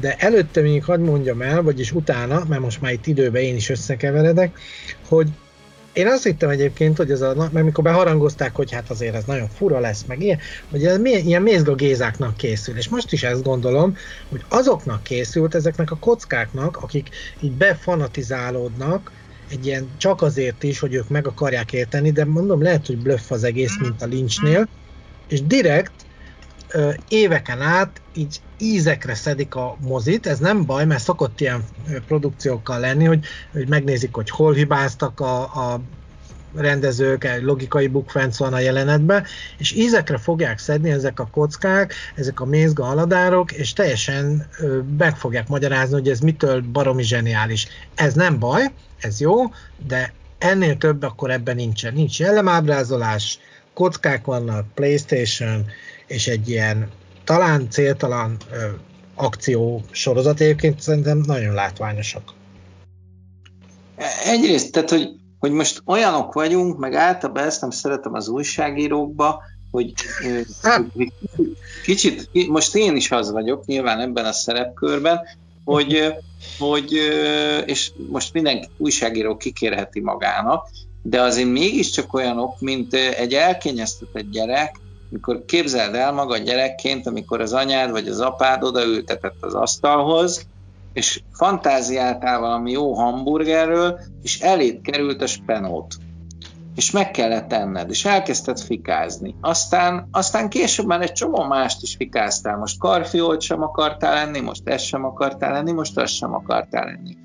[0.00, 3.68] de előtte még hadd mondjam el, vagyis utána, mert most már itt időben én is
[3.68, 4.58] összekeveredek,
[5.08, 5.28] hogy
[5.96, 9.48] én azt hittem egyébként, hogy ez a, mert mikor beharangozták, hogy hát azért ez nagyon
[9.48, 10.38] fura lesz, meg ilyen,
[10.70, 12.76] hogy ez ilyen mézgagézáknak készül.
[12.76, 13.96] És most is ezt gondolom,
[14.28, 17.08] hogy azoknak készült, ezeknek a kockáknak, akik
[17.40, 19.12] így befanatizálódnak,
[19.50, 23.30] egy ilyen csak azért is, hogy ők meg akarják érteni, de mondom, lehet, hogy bluff
[23.30, 24.68] az egész, mint a Lynchnél,
[25.28, 25.95] és direkt
[27.08, 31.64] éveken át így ízekre szedik a mozit, ez nem baj, mert szokott ilyen
[32.06, 35.80] produkciókkal lenni, hogy, hogy megnézik, hogy hol hibáztak a, a
[36.54, 39.24] rendezők, egy logikai bukfenc van a jelenetben,
[39.58, 44.46] és ízekre fogják szedni ezek a kockák, ezek a mézga haladárok, és teljesen
[44.98, 47.66] meg fogják magyarázni, hogy ez mitől baromi zseniális.
[47.94, 49.42] Ez nem baj, ez jó,
[49.86, 51.94] de ennél több akkor ebben nincsen.
[51.94, 53.38] Nincs jellemábrázolás,
[53.74, 55.66] kockák vannak, Playstation,
[56.06, 56.90] és egy ilyen
[57.24, 58.68] talán céltalan ö,
[59.14, 62.32] akció sorozat egyébként szerintem nagyon látványosak.
[64.24, 69.94] Egyrészt, tehát, hogy, hogy most olyanok vagyunk, meg általában ezt nem szeretem az újságírókba, hogy
[70.62, 70.84] hát.
[71.84, 75.20] kicsit, most én is az vagyok, nyilván ebben a szerepkörben,
[75.64, 76.14] hogy,
[76.58, 76.92] hogy
[77.66, 80.68] és most mindenki újságíró kikérheti magának,
[81.02, 84.76] de azért mégiscsak olyanok, mint egy elkényeztetett gyerek,
[85.08, 90.46] mikor képzeld el magad gyerekként, amikor az anyád vagy az apád odaültetett az asztalhoz,
[90.92, 95.94] és fantáziáltál valami jó hamburgerről, és elét került a spenót.
[96.74, 99.34] És meg kellett tenned, és elkezdted fikázni.
[99.40, 102.56] Aztán, aztán később már egy csomó mást is fikáztál.
[102.56, 107.16] Most karfiolt sem akartál lenni, most ezt sem akartál lenni, most azt sem akartál lenni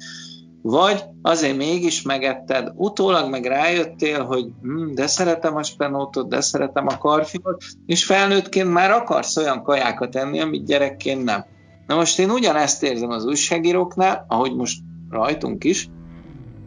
[0.62, 6.88] vagy azért mégis megetted, utólag meg rájöttél, hogy hm, de szeretem a spenótot, de szeretem
[6.88, 11.45] a karfiot, és felnőttként már akarsz olyan kajákat enni, amit gyerekként nem.
[11.88, 15.89] Na most én ugyanezt érzem az újságíróknál, ahogy most rajtunk is,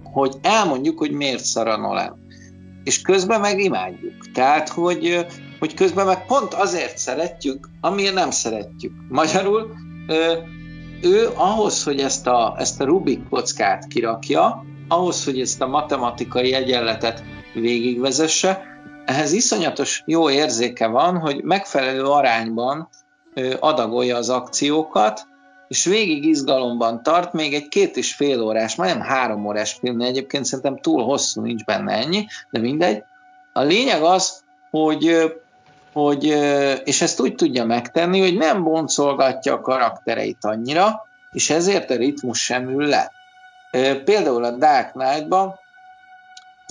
[0.02, 2.14] hogy elmondjuk, hogy miért szar.
[2.84, 4.30] És közben meg imádjuk.
[4.32, 5.26] Tehát, hogy,
[5.58, 8.92] hogy közben meg pont azért szeretjük, amiért nem szeretjük.
[9.08, 9.74] Magyarul
[11.02, 16.52] ő ahhoz, hogy ezt a, ezt a Rubik kockát kirakja, ahhoz, hogy ezt a matematikai
[16.54, 17.22] egyenletet
[17.54, 18.62] végigvezesse,
[19.04, 22.88] ehhez iszonyatos jó érzéke van, hogy megfelelő arányban
[23.60, 25.26] adagolja az akciókat,
[25.68, 30.44] és végig izgalomban tart, még egy két és fél órás, majdnem három órás film, egyébként
[30.44, 33.02] szerintem túl hosszú, nincs benne ennyi, de mindegy.
[33.52, 35.34] A lényeg az, hogy
[35.94, 36.24] hogy,
[36.84, 42.44] és ezt úgy tudja megtenni, hogy nem boncolgatja a karaktereit annyira, és ezért a ritmus
[42.44, 43.12] sem ül le.
[44.04, 45.54] Például a Dark Knight-ban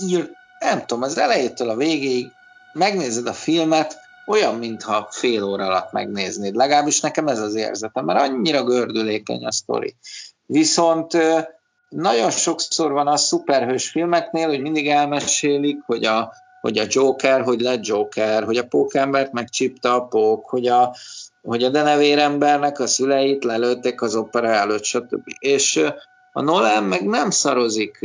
[0.06, 2.30] ír, nem tudom, az elejétől a végéig
[2.72, 6.54] megnézed a filmet, olyan, mintha fél óra alatt megnéznéd.
[6.54, 9.96] Legalábbis nekem ez az érzetem, mert annyira gördülékeny a sztori.
[10.46, 11.16] Viszont
[11.88, 16.32] nagyon sokszor van a szuperhős filmeknél, hogy mindig elmesélik, hogy a
[16.64, 20.94] hogy a Joker, hogy lett Joker, hogy a pókembert megcsípte a pók, hogy a,
[21.42, 25.22] hogy a denevérembernek a szüleit lelőtték az opera előtt, stb.
[25.38, 25.84] És
[26.32, 27.98] a Nolan meg nem szarozik.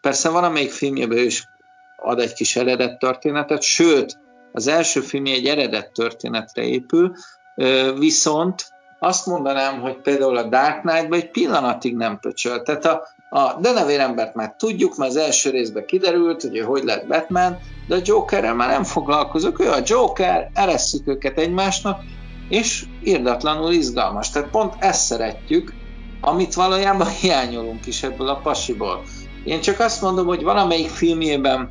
[0.00, 1.48] Persze van, amelyik filmjében is
[1.96, 4.18] ad egy kis eredet történetet, sőt,
[4.52, 7.12] az első film egy eredet történetre épül,
[7.98, 8.66] viszont
[8.98, 12.62] azt mondanám, hogy például a Dark Knight-ban egy pillanatig nem pöcsöl.
[12.62, 13.02] Tehát a,
[13.36, 17.58] a denevérembert már tudjuk, mert az első részben kiderült, hogy hogy lett Batman,
[17.88, 22.02] de a Jokerrel már nem foglalkozok, ő a Joker, eresszük őket egymásnak,
[22.48, 24.30] és írdatlanul izgalmas.
[24.30, 25.72] Tehát pont ezt szeretjük,
[26.20, 29.02] amit valójában hiányolunk is ebből a pasiból.
[29.44, 31.70] Én csak azt mondom, hogy valamelyik filmjében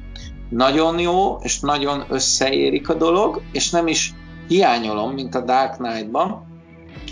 [0.50, 4.14] nagyon jó, és nagyon összeérik a dolog, és nem is
[4.48, 6.46] hiányolom, mint a Dark Knight-ban,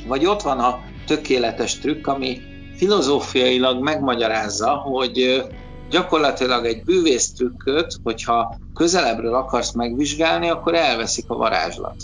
[0.07, 2.50] vagy ott van a tökéletes trükk, ami
[2.81, 5.45] filozófiailag megmagyarázza, hogy
[5.89, 11.95] gyakorlatilag egy bűvész trükköt, hogyha közelebbről akarsz megvizsgálni, akkor elveszik a varázslat.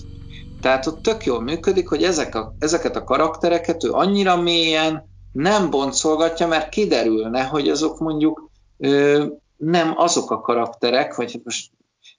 [0.62, 5.70] Tehát ott tök jól működik, hogy ezek a, ezeket a karaktereket ő annyira mélyen nem
[5.70, 9.26] boncolgatja, mert kiderülne, hogy azok mondjuk ö,
[9.58, 11.72] nem azok a karakterek, vagy hát most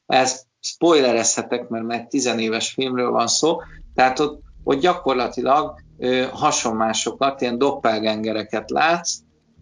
[0.07, 3.57] ezt spoilerezhetek, mert meg tizenéves filmről van szó,
[3.95, 5.87] tehát ott, ott gyakorlatilag
[6.33, 9.19] hasonmásokat, ilyen doppelgengereket látsz,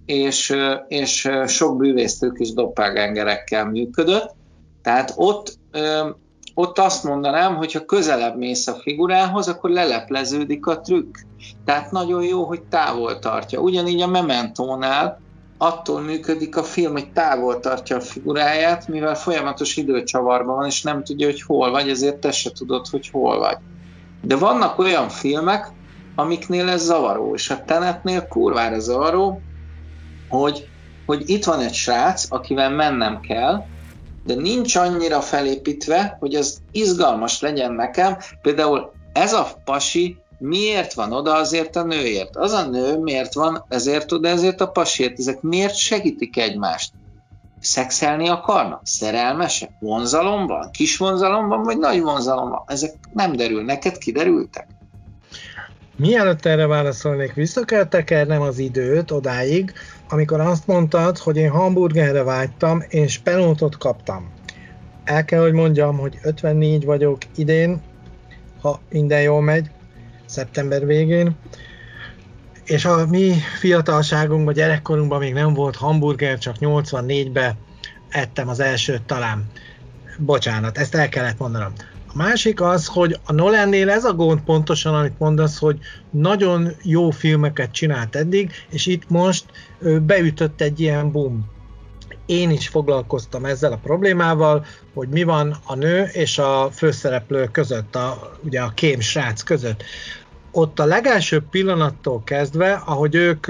[0.06, 0.56] és,
[0.88, 4.34] és sok bűvésztők is doppelgengerekkel működött,
[4.82, 5.58] tehát ott,
[6.54, 11.16] ott azt mondanám, hogy ha közelebb mész a figurához, akkor lelepleződik a trükk.
[11.64, 13.60] Tehát nagyon jó, hogy távol tartja.
[13.60, 15.20] Ugyanígy a Mementónál
[15.58, 21.04] attól működik a film, hogy távol tartja a figuráját, mivel folyamatos időcsavarban van, és nem
[21.04, 23.56] tudja, hogy hol vagy, ezért te se tudod, hogy hol vagy.
[24.22, 25.70] De vannak olyan filmek,
[26.16, 29.40] amiknél ez zavaró, és a Tenetnél kurvára zavaró,
[30.28, 30.68] hogy,
[31.06, 33.64] hogy itt van egy srác, akivel mennem kell,
[34.24, 38.16] de nincs annyira felépítve, hogy az izgalmas legyen nekem.
[38.42, 42.36] Például ez a pasi miért van oda azért a nőért?
[42.36, 45.18] Az a nő miért van ezért oda ezért a pasiért?
[45.18, 46.92] Ezek miért segítik egymást?
[47.60, 48.80] Szexelni akarnak?
[48.84, 49.70] Szerelmesek?
[49.80, 50.70] Vonzalom van?
[50.70, 52.62] Kis vonzalom van, vagy nagy vonzalom van?
[52.66, 53.64] Ezek nem derül.
[53.64, 54.75] Neked kiderültek?
[55.98, 59.72] Mielőtt erre válaszolnék, vissza kell tekernem az időt odáig,
[60.08, 64.30] amikor azt mondtad, hogy én hamburgerre vágytam, én spenótot kaptam.
[65.04, 67.82] El kell, hogy mondjam, hogy 54 vagyok idén,
[68.60, 69.70] ha minden jól megy,
[70.26, 71.36] szeptember végén,
[72.64, 77.54] és a mi fiatalságunkban, gyerekkorunkban még nem volt hamburger, csak 84-ben
[78.08, 79.50] ettem az elsőt talán.
[80.18, 81.72] Bocsánat, ezt el kellett mondanom.
[82.16, 85.78] Másik az, hogy a Nolannél ez a gond pontosan, amit mondasz, hogy
[86.10, 89.44] nagyon jó filmeket csinált eddig, és itt most
[90.02, 91.44] beütött egy ilyen boom.
[92.26, 94.64] Én is foglalkoztam ezzel a problémával,
[94.94, 99.82] hogy mi van a nő és a főszereplő között, a, ugye a kém srác között.
[100.52, 103.46] Ott a legelső pillanattól kezdve, ahogy ők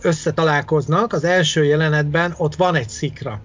[0.00, 3.40] összetalálkoznak, az első jelenetben ott van egy szikra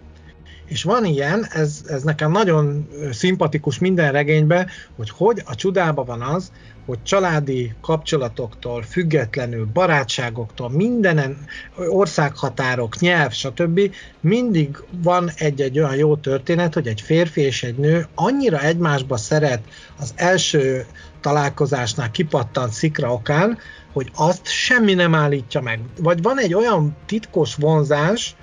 [0.71, 6.21] és van ilyen, ez, ez nekem nagyon szimpatikus minden regényben, hogy hogy a csodába van
[6.21, 6.51] az,
[6.85, 11.37] hogy családi kapcsolatoktól, függetlenül, barátságoktól, mindenen,
[11.75, 13.79] országhatárok, nyelv, stb.
[14.19, 19.61] mindig van egy-egy olyan jó történet, hogy egy férfi és egy nő annyira egymásba szeret
[19.99, 20.85] az első
[21.21, 23.57] találkozásnál kipattant szikra okán,
[23.93, 25.79] hogy azt semmi nem állítja meg.
[25.97, 28.35] Vagy van egy olyan titkos vonzás,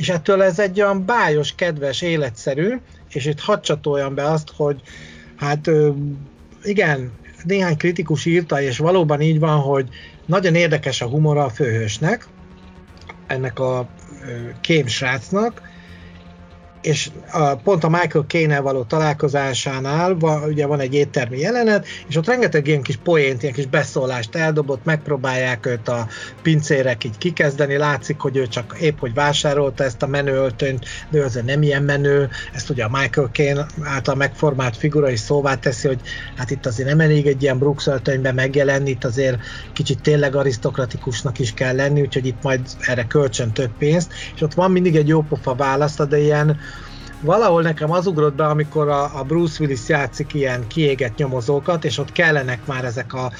[0.00, 2.76] és ettől ez egy olyan bájos, kedves, életszerű,
[3.08, 4.80] és itt hadd csatoljam be azt, hogy
[5.36, 5.70] hát
[6.62, 7.12] igen,
[7.44, 9.88] néhány kritikus írta, és valóban így van, hogy
[10.26, 12.26] nagyon érdekes a humora a főhősnek,
[13.26, 13.88] ennek a
[14.60, 15.62] kém srácnak,
[16.82, 22.16] és a, pont a Michael Kane való találkozásánál van, ugye van egy éttermi jelenet, és
[22.16, 26.06] ott rengeteg ilyen kis poént, ilyen kis beszólást eldobott, megpróbálják őt a
[26.42, 31.22] pincérek így kikezdeni, látszik, hogy ő csak épp, hogy vásárolta ezt a menőöltönyt, de ő
[31.22, 35.86] azért nem ilyen menő, ezt ugye a Michael Kane által megformált figura is szóvá teszi,
[35.86, 36.00] hogy
[36.36, 39.38] hát itt azért nem elég egy ilyen Brooks öltönyben megjelenni, itt azért
[39.72, 44.54] kicsit tényleg arisztokratikusnak is kell lenni, úgyhogy itt majd erre kölcsön több pénzt, és ott
[44.54, 46.58] van mindig egy jó pofa választ, de ilyen
[47.20, 51.98] valahol nekem az ugrott be, amikor a, a Bruce Willis játszik ilyen kiégett nyomozókat, és
[51.98, 53.32] ott kellenek már ezek a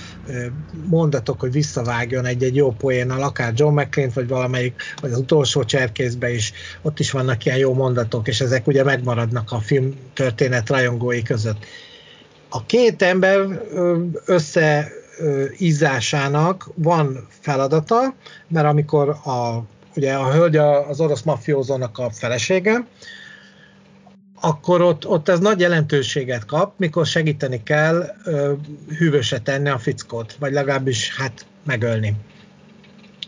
[0.86, 6.32] mondatok, hogy visszavágjon egy-egy jó poénnal, akár John McClane, vagy valamelyik, vagy az utolsó cserkészbe
[6.32, 6.52] is,
[6.82, 11.64] ott is vannak ilyen jó mondatok, és ezek ugye megmaradnak a film történet rajongói között.
[12.48, 13.62] A két ember
[14.24, 14.88] össze
[15.58, 18.14] ízásának van feladata,
[18.48, 19.64] mert amikor a,
[19.96, 22.86] ugye a hölgy az orosz mafiózónak a felesége,
[24.40, 28.52] akkor ott, ott ez nagy jelentőséget kap, mikor segíteni kell ö,
[28.98, 32.14] hűvöse tenni a fickót, vagy legalábbis hát megölni.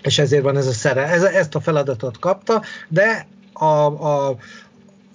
[0.02, 1.06] És ezért van ez a szere.
[1.06, 4.36] Ez, ezt a feladatot kapta, de a, a,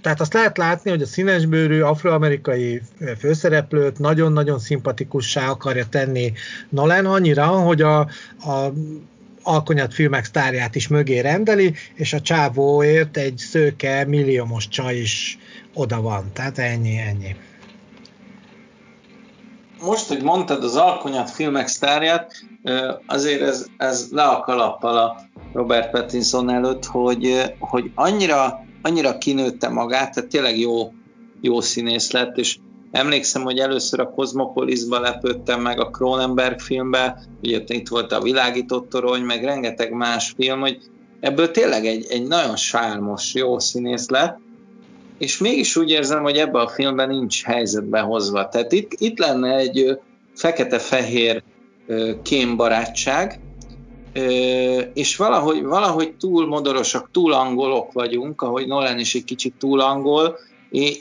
[0.02, 2.82] tehát azt lehet látni, hogy a színesbőrű afroamerikai
[3.20, 6.34] főszereplőt nagyon-nagyon szimpatikussá akarja tenni
[6.70, 8.00] Nolan annyira, hogy a,
[8.40, 8.74] a
[9.44, 15.38] alkonyat filmek sztárját is mögé rendeli, és a csávóért egy szőke milliómos csaj is
[15.78, 16.32] oda van.
[16.34, 17.36] Tehát ennyi, ennyi.
[19.82, 22.34] Most, hogy mondtad az alkonyat filmek sztárját,
[23.08, 25.22] azért ez, ez le a kalappal a
[25.54, 30.92] Robert Pattinson előtt, hogy, hogy annyira, annyira kinőtte magát, tehát tényleg jó,
[31.42, 32.58] jó színész lett, és
[32.92, 38.90] emlékszem, hogy először a Cosmopolisba lepődtem meg a Cronenberg filmbe, ugye itt volt a Világított
[38.90, 40.78] torony, meg rengeteg más film, hogy
[41.20, 44.40] ebből tényleg egy, egy nagyon sármos, jó színész lett,
[45.18, 48.50] és mégis úgy érzem, hogy ebben a filmben nincs helyzetbe hozva.
[48.50, 50.00] Tehát itt, itt lenne egy
[50.36, 51.44] fekete-fehér
[52.24, 53.40] kémbarátság,
[54.94, 60.38] és valahogy, valahogy túl modorosak, túl angolok vagyunk, ahogy Nolan is egy kicsit túl angol,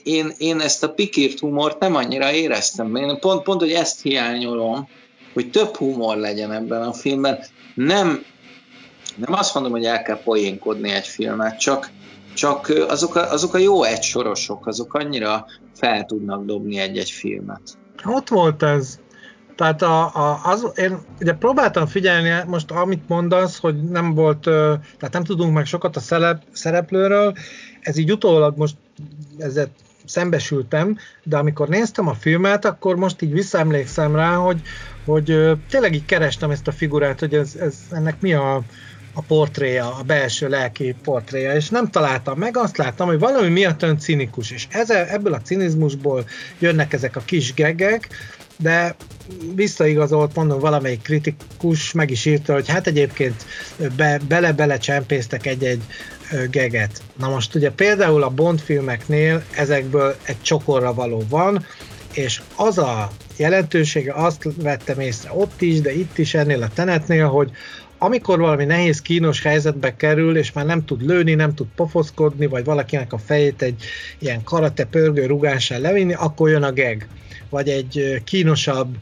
[0.03, 2.97] én, én ezt a pikírt humort nem annyira éreztem.
[2.97, 4.89] Én pont, pont, hogy ezt hiányolom,
[5.33, 7.39] hogy több humor legyen ebben a filmben.
[7.75, 8.25] Nem,
[9.17, 11.91] nem azt mondom, hogy el kell poénkodni egy filmet, csak,
[12.37, 17.61] csak azok a, azok a jó egysorosok, azok annyira fel tudnak dobni egy-egy filmet.
[18.05, 18.99] Ott volt ez.
[19.57, 25.13] Tehát a, a, az, én ugye próbáltam figyelni, most amit mondasz, hogy nem volt, tehát
[25.13, 27.35] nem tudunk meg sokat a szerep, szereplőről,
[27.81, 28.77] ez így utólag most
[29.39, 29.67] ezzel
[30.05, 34.61] szembesültem, de amikor néztem a filmet, akkor most így visszaemlékszem rá, hogy,
[35.05, 38.63] hogy tényleg így kerestem ezt a figurát, hogy ez, ez ennek mi a,
[39.17, 43.83] a portréja, a belső lelki portréja, és nem találtam meg, azt láttam, hogy valami miatt
[43.83, 46.25] ön cinikus, és ezzel, ebből a cinizmusból
[46.59, 48.09] jönnek ezek a kis gegek,
[48.57, 48.95] de
[49.55, 53.45] visszaigazolt, mondom, valamelyik kritikus meg is írta, hogy hát egyébként
[53.97, 55.83] be, bele-bele csempésztek egy-egy
[56.51, 57.03] geget.
[57.19, 61.67] Na most ugye például a Bond filmeknél ezekből egy csokorra való van,
[62.15, 67.27] és az a jelentősége, azt vettem észre ott is, de itt is ennél a tenetnél,
[67.27, 67.51] hogy
[68.07, 72.65] amikor valami nehéz, kínos helyzetbe kerül, és már nem tud lőni, nem tud pofoszkodni, vagy
[72.65, 73.85] valakinek a fejét egy
[74.19, 77.09] ilyen karate pörgő rugással levinni, akkor jön a geg.
[77.51, 78.97] Vagy egy kínosabb,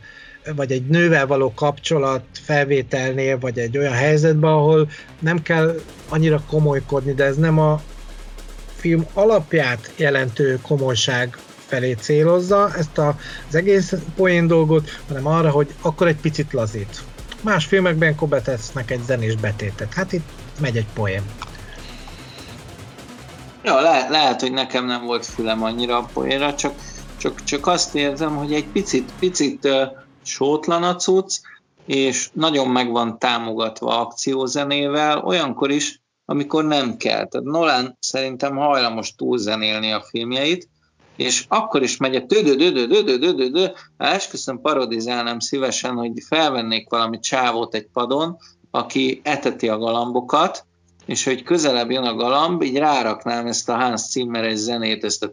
[0.56, 7.14] vagy egy nővel való kapcsolat felvételnél, vagy egy olyan helyzetben, ahol nem kell annyira komolykodni,
[7.14, 7.82] de ez nem a
[8.76, 11.36] film alapját jelentő komolyság
[11.66, 17.02] felé célozza ezt a, az egész poén dolgot, hanem arra, hogy akkor egy picit lazít.
[17.44, 18.42] Más filmekben akkor
[18.90, 19.94] egy zenés betétet.
[19.94, 20.28] Hát itt
[20.60, 21.22] megy egy poén.
[23.62, 26.74] Ja, le, lehet, hogy nekem nem volt fülem annyira a poénra, csak,
[27.16, 29.82] csak, csak azt érzem, hogy egy picit, picit uh,
[30.22, 31.40] sótlan a cucc,
[31.86, 37.26] és nagyon meg van támogatva akciózenével, olyankor is, amikor nem kell.
[37.26, 40.68] Tehát Nolan szerintem hajlamos túlzenélni a filmjeit,
[41.16, 48.36] és akkor is megy a tődödödödödödödö, esküszöm parodizálnám szívesen, hogy felvennék valami csávót egy padon,
[48.70, 50.66] aki eteti a galambokat,
[51.06, 55.32] és hogy közelebb jön a galamb, így ráraknám ezt a Hans Zimmeres zenét, ezt a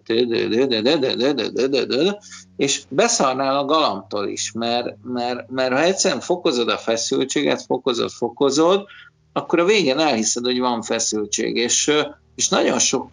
[2.57, 8.85] és beszarnál a galambtól is, mert, mert, mert ha egyszerűen fokozod a feszültséget, fokozod, fokozod,
[9.33, 11.91] akkor a végén elhiszed, hogy van feszültség, és,
[12.35, 13.11] és nagyon sok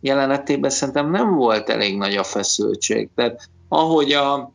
[0.00, 3.08] jelenetében szerintem nem volt elég nagy a feszültség.
[3.14, 4.52] Tehát ahogy a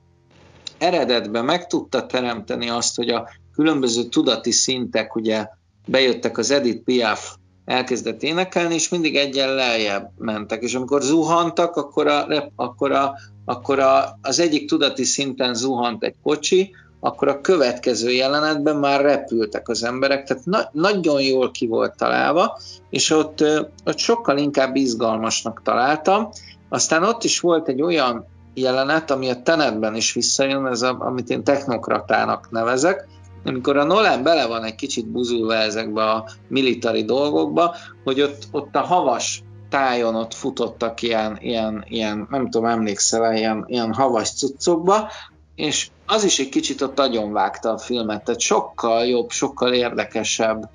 [0.78, 5.48] eredetben meg tudta teremteni azt, hogy a különböző tudati szintek ugye
[5.86, 7.36] bejöttek az Edith Piaf
[7.66, 10.62] elkezdett énekelni, és mindig egyen lejjebb mentek.
[10.62, 13.14] És amikor zuhantak, akkor, a, akkor, a,
[13.46, 19.70] akkor a, az egyik tudati szinten zuhant egy kocsi, akkor a következő jelenetben már repültek
[19.70, 23.44] az emberek, tehát na- nagyon jól ki volt találva, és ott,
[23.86, 26.30] ott sokkal inkább izgalmasnak találtam.
[26.70, 31.30] Aztán ott is volt egy olyan jelenet, ami a Tenetben is visszajön, ez a, amit
[31.30, 33.08] én technokratának nevezek,
[33.46, 38.76] amikor a Nolan bele van egy kicsit buzulva ezekbe a militári dolgokba, hogy ott, ott
[38.76, 45.10] a havas tájon ott futottak ilyen, ilyen, ilyen nem tudom, emlékszel ilyen, ilyen havas cuccokba,
[45.60, 47.00] és az is egy kicsit ott
[47.32, 50.70] vágta a filmet, tehát sokkal jobb, sokkal érdekesebb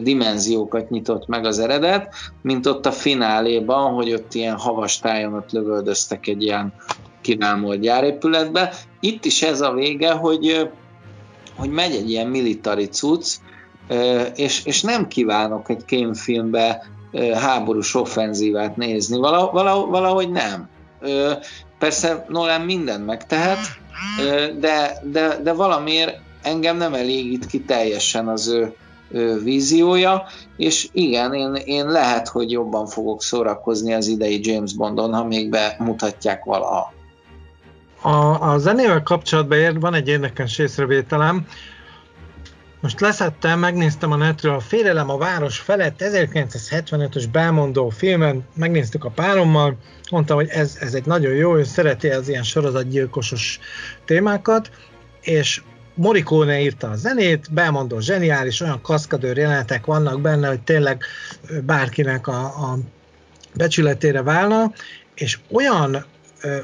[0.00, 5.00] dimenziókat nyitott meg az eredet, mint ott a fináléban, hogy ott ilyen havas
[5.34, 6.72] ott lövöldöztek egy ilyen
[7.20, 8.72] kivámolt gyárépületbe.
[9.00, 10.70] Itt is ez a vége, hogy,
[11.56, 13.36] hogy megy egy ilyen militári cucc,
[14.34, 16.86] és, és nem kívánok egy kémfilmbe
[17.34, 20.68] háborús offenzívát nézni, valahogy, valahogy nem.
[21.80, 23.58] Persze Nolan mindent megtehet,
[24.58, 28.74] de, de, de valamiért engem nem elégít ki teljesen az ő,
[29.10, 30.26] ő víziója,
[30.56, 35.50] és igen, én, én lehet, hogy jobban fogok szórakozni az idei James Bondon, ha még
[35.50, 36.92] bemutatják valaha.
[38.02, 41.46] A, a zenével kapcsolatban van egy érdekes észrevételem.
[42.80, 49.10] Most leszettem, megnéztem a netről a Félelem a város felett 1975-ös Belmondó filmen, megnéztük a
[49.10, 49.76] párommal,
[50.10, 53.58] mondtam, hogy ez, ez egy nagyon jó, ő szereti az ilyen sorozatgyilkosos
[54.04, 54.70] témákat,
[55.20, 55.62] és
[55.94, 61.02] Morikóne írta a zenét, Belmondó zseniális, olyan kaszkadőr jelenetek vannak benne, hogy tényleg
[61.62, 62.78] bárkinek a, a
[63.54, 64.72] becsületére válna,
[65.14, 66.04] és olyan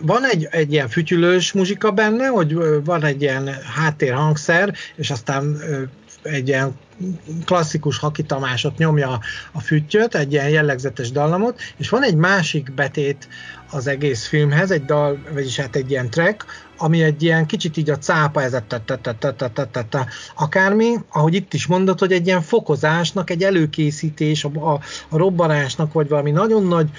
[0.00, 2.54] van egy, egy ilyen fütyülős muzsika benne, hogy
[2.84, 5.60] van egy ilyen háttérhangszer, és aztán
[6.26, 6.74] egy ilyen
[7.44, 9.20] klasszikus hakitamásot nyomja
[9.52, 13.28] a füttyöt, egy ilyen jellegzetes dallamot, és van egy másik betét
[13.70, 16.44] az egész filmhez, egy dal, vagyis hát egy ilyen track,
[16.78, 18.64] ami egy ilyen kicsit így a cápa, ez a
[20.34, 25.92] akármi, ahogy itt is mondod, hogy egy ilyen fokozásnak, egy előkészítés a, a, a robbanásnak,
[25.92, 26.90] vagy valami nagyon nagy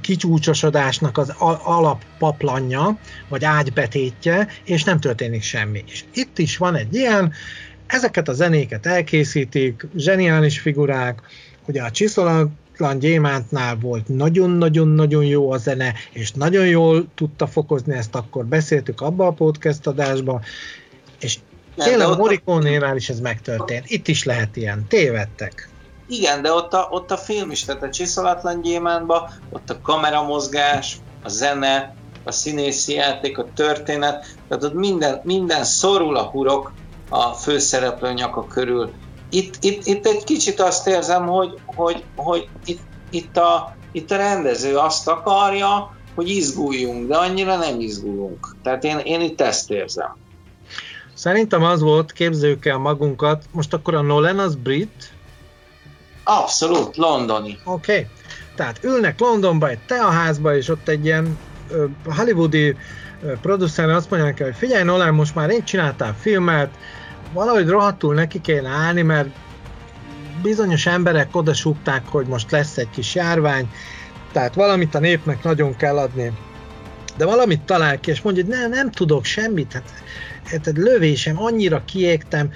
[0.00, 1.32] kicsúcsosodásnak az
[1.64, 5.84] alappaplanja, vagy ágybetétje, és nem történik semmi.
[5.86, 7.32] És itt is van egy ilyen,
[7.88, 11.22] ezeket a zenéket elkészítik, zseniális figurák,
[11.66, 18.14] ugye a Csiszolatlan Gyémántnál volt nagyon-nagyon-nagyon jó a zene, és nagyon jól tudta fokozni ezt,
[18.14, 20.40] akkor beszéltük abba a podcast adásba,
[21.20, 21.38] és
[21.76, 23.90] tényleg Morikónénál is ez megtörtént.
[23.90, 24.86] Itt is lehet ilyen.
[24.88, 25.68] Tévedtek.
[26.08, 30.96] Igen, de ott a, ott a film is, tehát a Csiszolatlan Gyémántban, ott a kameramozgás,
[31.22, 36.72] a zene, a színészi játék, a történet, tehát ott minden, minden szorul a hurok
[37.08, 38.90] a főszereplő nyaka körül.
[39.30, 42.80] itt, itt, itt egy kicsit azt érzem, hogy, hogy, hogy itt,
[43.10, 48.56] itt, a, itt a rendező azt akarja, hogy izguljunk, de annyira nem izgulunk.
[48.62, 50.16] Tehát én, én itt ezt érzem.
[51.14, 55.12] Szerintem az volt, képzeljük el magunkat, most akkor a Nolan az brit?
[56.24, 57.58] Abszolút, londoni.
[57.64, 58.06] Oké, okay.
[58.54, 61.38] tehát ülnek Londonba egy teaházba, és ott egy ilyen
[61.70, 62.76] uh, hollywoodi
[63.40, 66.70] producer azt mondja neki, hogy figyelj Nolan, most már én csináltál filmet,
[67.32, 69.28] valahogy rohadtul neki kéne állni, mert
[70.42, 71.52] bizonyos emberek oda
[72.08, 73.70] hogy most lesz egy kis járvány,
[74.32, 76.32] tehát valamit a népnek nagyon kell adni.
[77.16, 79.92] De valamit talál ki, és mondja, hogy ne, nem tudok semmit, hát,
[80.44, 82.50] hát lövésem, annyira kiégtem,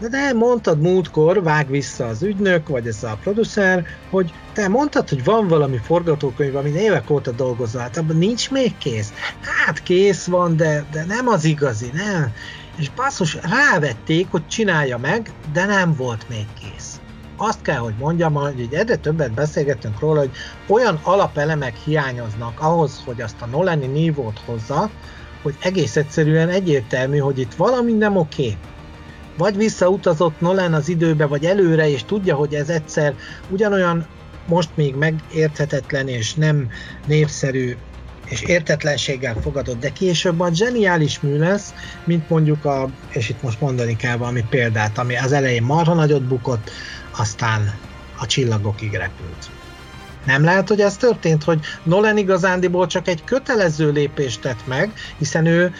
[0.00, 5.08] de te mondtad múltkor, vág vissza az ügynök, vagy ez a producer, hogy te mondtad,
[5.08, 9.12] hogy van valami forgatókönyv, ami évek óta dolgozol, hát abban nincs még kész.
[9.40, 12.32] Hát kész van, de, de nem az igazi, nem.
[12.76, 17.00] És basszus, rávették, hogy csinálja meg, de nem volt még kész.
[17.36, 20.30] Azt kell, hogy mondjam, hogy egyre többet beszélgetünk róla, hogy
[20.66, 24.90] olyan alapelemek hiányoznak ahhoz, hogy azt a Nolani nívót hozza,
[25.42, 28.42] hogy egész egyszerűen egyértelmű, hogy itt valami nem oké.
[28.42, 28.58] Okay
[29.36, 33.14] vagy visszautazott Nolan az időbe, vagy előre, és tudja, hogy ez egyszer
[33.50, 34.06] ugyanolyan
[34.46, 36.70] most még megérthetetlen és nem
[37.06, 37.76] népszerű
[38.28, 41.74] és értetlenséggel fogadott, de később a zseniális mű lesz,
[42.04, 46.22] mint mondjuk a, és itt most mondani kell valami példát, ami az elején marha nagyot
[46.22, 46.70] bukott,
[47.16, 47.74] aztán
[48.18, 49.50] a csillagokig repült.
[50.26, 55.46] Nem lehet, hogy ez történt, hogy Nolan igazándiból csak egy kötelező lépést tett meg, hiszen
[55.46, 55.74] ő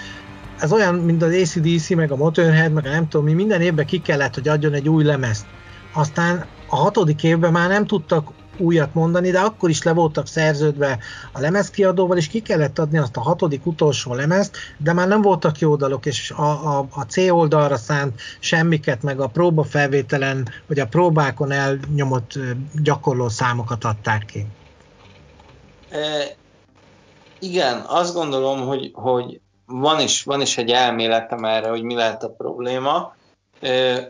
[0.59, 3.86] ez olyan, mint az ACDC, meg a Motorhead, meg a nem tudom mi, minden évben
[3.86, 5.47] ki kellett, hogy adjon egy új lemezt.
[5.92, 8.28] Aztán a hatodik évben már nem tudtak
[8.61, 10.98] újat mondani, de akkor is le voltak szerződve
[11.32, 15.59] a lemezkiadóval, és ki kellett adni azt a hatodik utolsó lemezt, de már nem voltak
[15.59, 20.86] jó dalok, és a, a, a C oldalra szánt semmiket, meg a próbafelvételen, vagy a
[20.86, 22.38] próbákon elnyomott
[22.82, 24.46] gyakorló számokat adták ki.
[25.90, 25.98] E,
[27.38, 32.22] igen, azt gondolom, hogy, hogy van is, van is egy elméletem erre, hogy mi lehet
[32.22, 33.14] a probléma.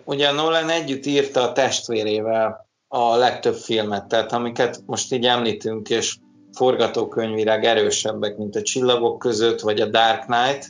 [0.05, 6.16] Ugye Nolan együtt írta a testvérével a legtöbb filmet, tehát amiket most így említünk, és
[6.53, 10.66] forgatókönyvileg erősebbek, mint a Csillagok között, vagy a Dark Knight,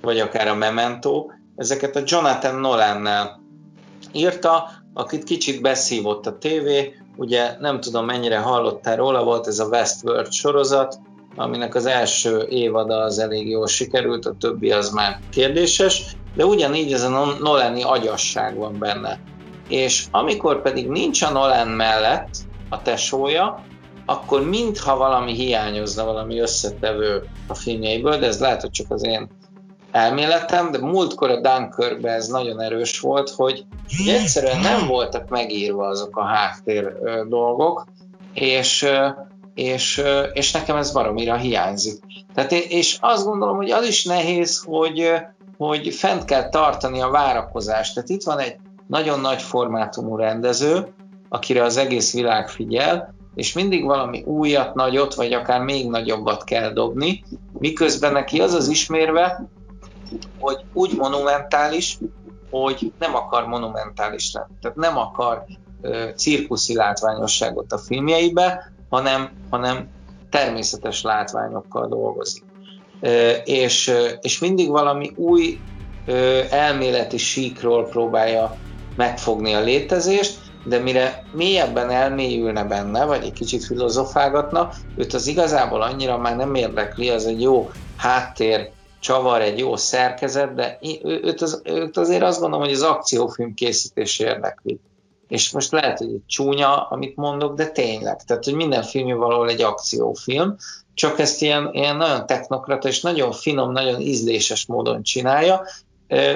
[0.00, 3.40] vagy akár a Memento, ezeket a Jonathan Nolan-nel
[4.12, 9.66] írta, akit kicsit beszívott a tévé, ugye nem tudom mennyire hallottál róla, volt ez a
[9.66, 10.98] Westworld sorozat,
[11.36, 16.92] aminek az első évada az elég jól sikerült, a többi az már kérdéses, de ugyanígy
[16.92, 19.20] ez a Nolani agyasság van benne.
[19.68, 22.28] És amikor pedig nincs a Nolan mellett
[22.68, 23.64] a tesója,
[24.06, 29.28] akkor mintha valami hiányozna, valami összetevő a filmjeiből, de ez lehet, hogy csak az én
[29.90, 33.64] elméletem, de múltkor a Dunkirkben ez nagyon erős volt, hogy
[34.06, 36.92] egyszerűen nem voltak megírva azok a háttér
[37.28, 37.86] dolgok,
[38.32, 38.88] és
[39.56, 40.02] és,
[40.32, 41.98] és nekem ez baromira hiányzik.
[42.34, 45.12] Tehát, és azt gondolom, hogy az is nehéz, hogy,
[45.56, 47.94] hogy fent kell tartani a várakozást.
[47.94, 48.56] Tehát itt van egy
[48.86, 50.86] nagyon nagy formátumú rendező,
[51.28, 56.72] akire az egész világ figyel, és mindig valami újat, nagyot, vagy akár még nagyobbat kell
[56.72, 57.24] dobni,
[57.58, 59.48] miközben neki az az ismérve,
[60.38, 61.98] hogy úgy monumentális,
[62.50, 64.52] hogy nem akar monumentális lenni.
[64.60, 65.44] Tehát nem akar
[66.14, 69.88] cirkuszi látványosságot a filmjeibe, hanem, hanem
[70.30, 72.44] természetes látványokkal dolgozik.
[73.44, 75.60] És, és mindig valami új
[76.50, 78.56] elméleti síkról próbálja
[78.96, 85.82] megfogni a létezést, de mire mélyebben elmélyülne benne, vagy egy kicsit filozofálgatna, őt az igazából
[85.82, 88.70] annyira már nem érdekli, az egy jó háttér,
[89.00, 94.18] csavar, egy jó szerkezet, de őt, az, őt azért azt gondolom, hogy az akciófilm készítés
[94.18, 94.80] érdekli
[95.28, 98.22] és most lehet, hogy egy csúnya, amit mondok, de tényleg.
[98.22, 100.56] Tehát, hogy minden filmje valahol egy akciófilm,
[100.94, 105.66] csak ezt ilyen, ilyen nagyon technokrata és nagyon finom, nagyon ízléses módon csinálja.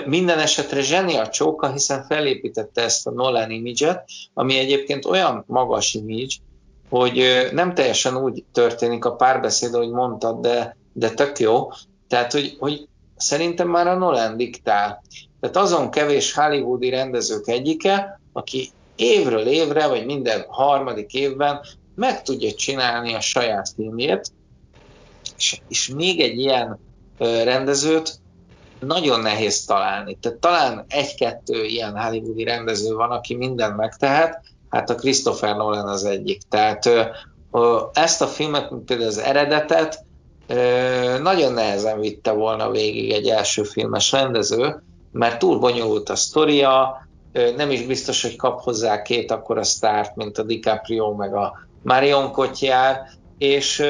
[0.07, 5.95] Minden esetre zseni a csóka, hiszen felépítette ezt a Nolan image ami egyébként olyan magas
[5.95, 6.35] image,
[6.89, 11.69] hogy nem teljesen úgy történik a párbeszéd, ahogy mondtad, de, de tök jó.
[12.09, 15.03] Tehát, hogy, hogy szerintem már a Nolan diktál.
[15.41, 21.61] Tehát azon kevés hollywoodi rendezők egyike, aki évről évre, vagy minden harmadik évben
[21.95, 24.33] meg tudja csinálni a saját filmjét,
[25.37, 26.79] és, és még egy ilyen
[27.19, 28.21] rendezőt
[28.81, 30.19] nagyon nehéz találni.
[30.21, 36.05] Tehát talán egy-kettő ilyen hollywoodi rendező van, aki mindent megtehet, hát a Christopher Nolan az
[36.05, 36.43] egyik.
[36.49, 36.91] Tehát
[37.93, 40.05] ezt a filmet, mint például az eredetet,
[41.23, 44.83] nagyon nehezen vitte volna végig egy első filmes rendező,
[45.13, 47.07] mert túl bonyolult a sztoria,
[47.57, 52.33] nem is biztos, hogy kap hozzá két akkora sztárt, mint a DiCaprio meg a Marion
[52.33, 52.99] Cotillard,
[53.39, 53.85] és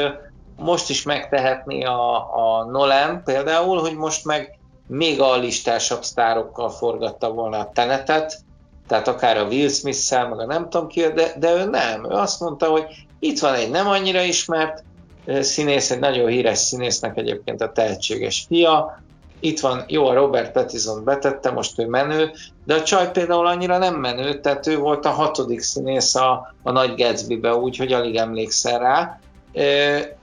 [0.56, 4.59] most is megtehetni a, a Nolan például, hogy most meg
[4.90, 8.38] még a listásabb sztárokkal forgatta volna a Tenetet,
[8.88, 12.04] tehát akár a Will Smith-szel, meg a nem tudom ki, de, de ő nem.
[12.04, 12.84] Ő azt mondta, hogy
[13.18, 14.84] itt van egy nem annyira ismert
[15.26, 19.00] színész, egy nagyon híres színésznek egyébként a tehetséges fia,
[19.40, 22.30] itt van, jó, a Robert Pattinson betette, most ő menő,
[22.64, 26.70] de a csaj például annyira nem menő, tehát ő volt a hatodik színész a, a
[26.70, 29.20] Nagy Gatsby-be, úgyhogy alig emlékszel rá,
[29.52, 30.16] e,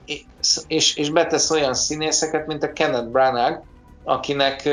[0.66, 3.62] és, és betesz olyan színészeket, mint a Kenneth Branagh,
[4.08, 4.68] akinek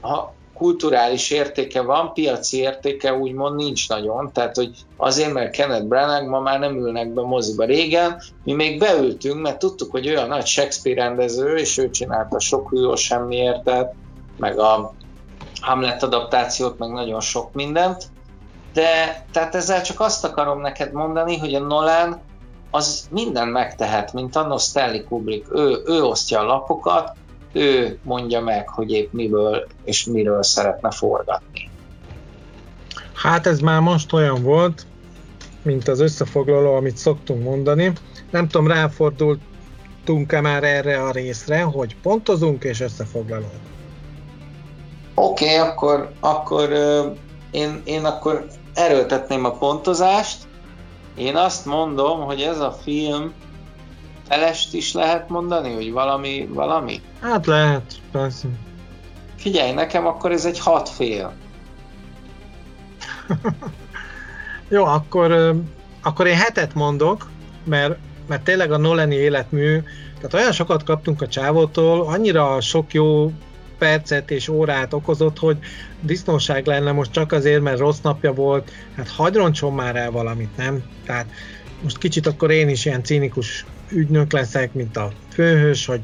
[0.00, 6.28] ha kulturális értéke van, piaci értéke úgymond nincs nagyon, tehát hogy azért, mert Kenneth Branagh
[6.28, 7.64] ma már nem ülnek be moziba.
[7.64, 12.40] Régen mi még beültünk, mert tudtuk, hogy ő a nagy Shakespeare rendező, és ő csinálta
[12.40, 13.94] sok hűló semmiértet,
[14.36, 14.92] meg a
[15.60, 18.04] Hamlet adaptációt, meg nagyon sok mindent,
[18.72, 22.20] de tehát ezzel csak azt akarom neked mondani, hogy a Nolan
[22.70, 25.54] az minden megtehet, mint a Stanley Kubrick.
[25.54, 27.16] Ő, ő osztja a lapokat,
[27.52, 31.70] ő mondja meg, hogy épp miből és miről szeretne forgatni.
[33.14, 34.86] Hát ez már most olyan volt,
[35.62, 37.92] mint az összefoglaló, amit szoktunk mondani.
[38.30, 43.50] Nem tudom, ráfordultunk-e már erre a részre, hogy pontozunk és összefoglalunk.
[45.14, 46.72] Oké, okay, akkor, akkor
[47.50, 50.46] én, én akkor erőltetném a pontozást.
[51.16, 53.32] Én azt mondom, hogy ez a film
[54.28, 57.00] felest is lehet mondani, hogy valami, valami?
[57.20, 58.48] Hát lehet, persze.
[59.36, 61.32] Figyelj, nekem akkor ez egy hat fél.
[64.68, 65.54] Jó, akkor,
[66.02, 67.30] akkor én hetet mondok,
[67.64, 69.82] mert, mert tényleg a Nolani életmű,
[70.14, 73.32] tehát olyan sokat kaptunk a csávótól, annyira sok jó
[73.78, 75.58] percet és órát okozott, hogy
[76.00, 80.84] disznóság lenne most csak azért, mert rossz napja volt, hát hagyroncson már el valamit, nem?
[81.04, 81.26] Tehát
[81.82, 86.00] most kicsit akkor én is ilyen cínikus ügynök leszek, mint a főhős, hogy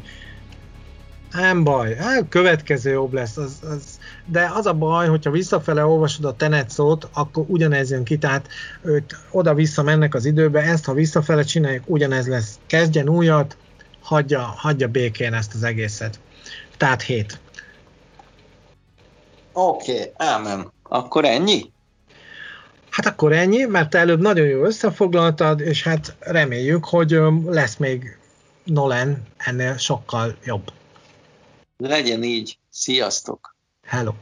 [1.32, 6.24] nem baj, hát következő jobb lesz, az, az, de az a baj, hogyha visszafele olvasod
[6.24, 6.72] a tenet
[7.12, 8.48] akkor ugyanez jön ki, tehát
[8.82, 12.58] őt oda-vissza mennek az időbe, ezt ha visszafele csináljuk, ugyanez lesz.
[12.66, 13.56] Kezdjen újat,
[14.02, 16.20] hagyja, hagyja békén ezt az egészet.
[16.76, 17.40] Tehát hét.
[19.52, 20.72] Oké, okay, ámen.
[20.82, 21.72] Akkor ennyi?
[22.92, 28.18] Hát akkor ennyi, mert előbb nagyon jó összefoglaltad, és hát reméljük, hogy lesz még
[28.64, 30.72] Nolan ennél sokkal jobb.
[31.76, 32.58] Legyen így.
[32.70, 33.56] Sziasztok!
[33.86, 34.12] Hello!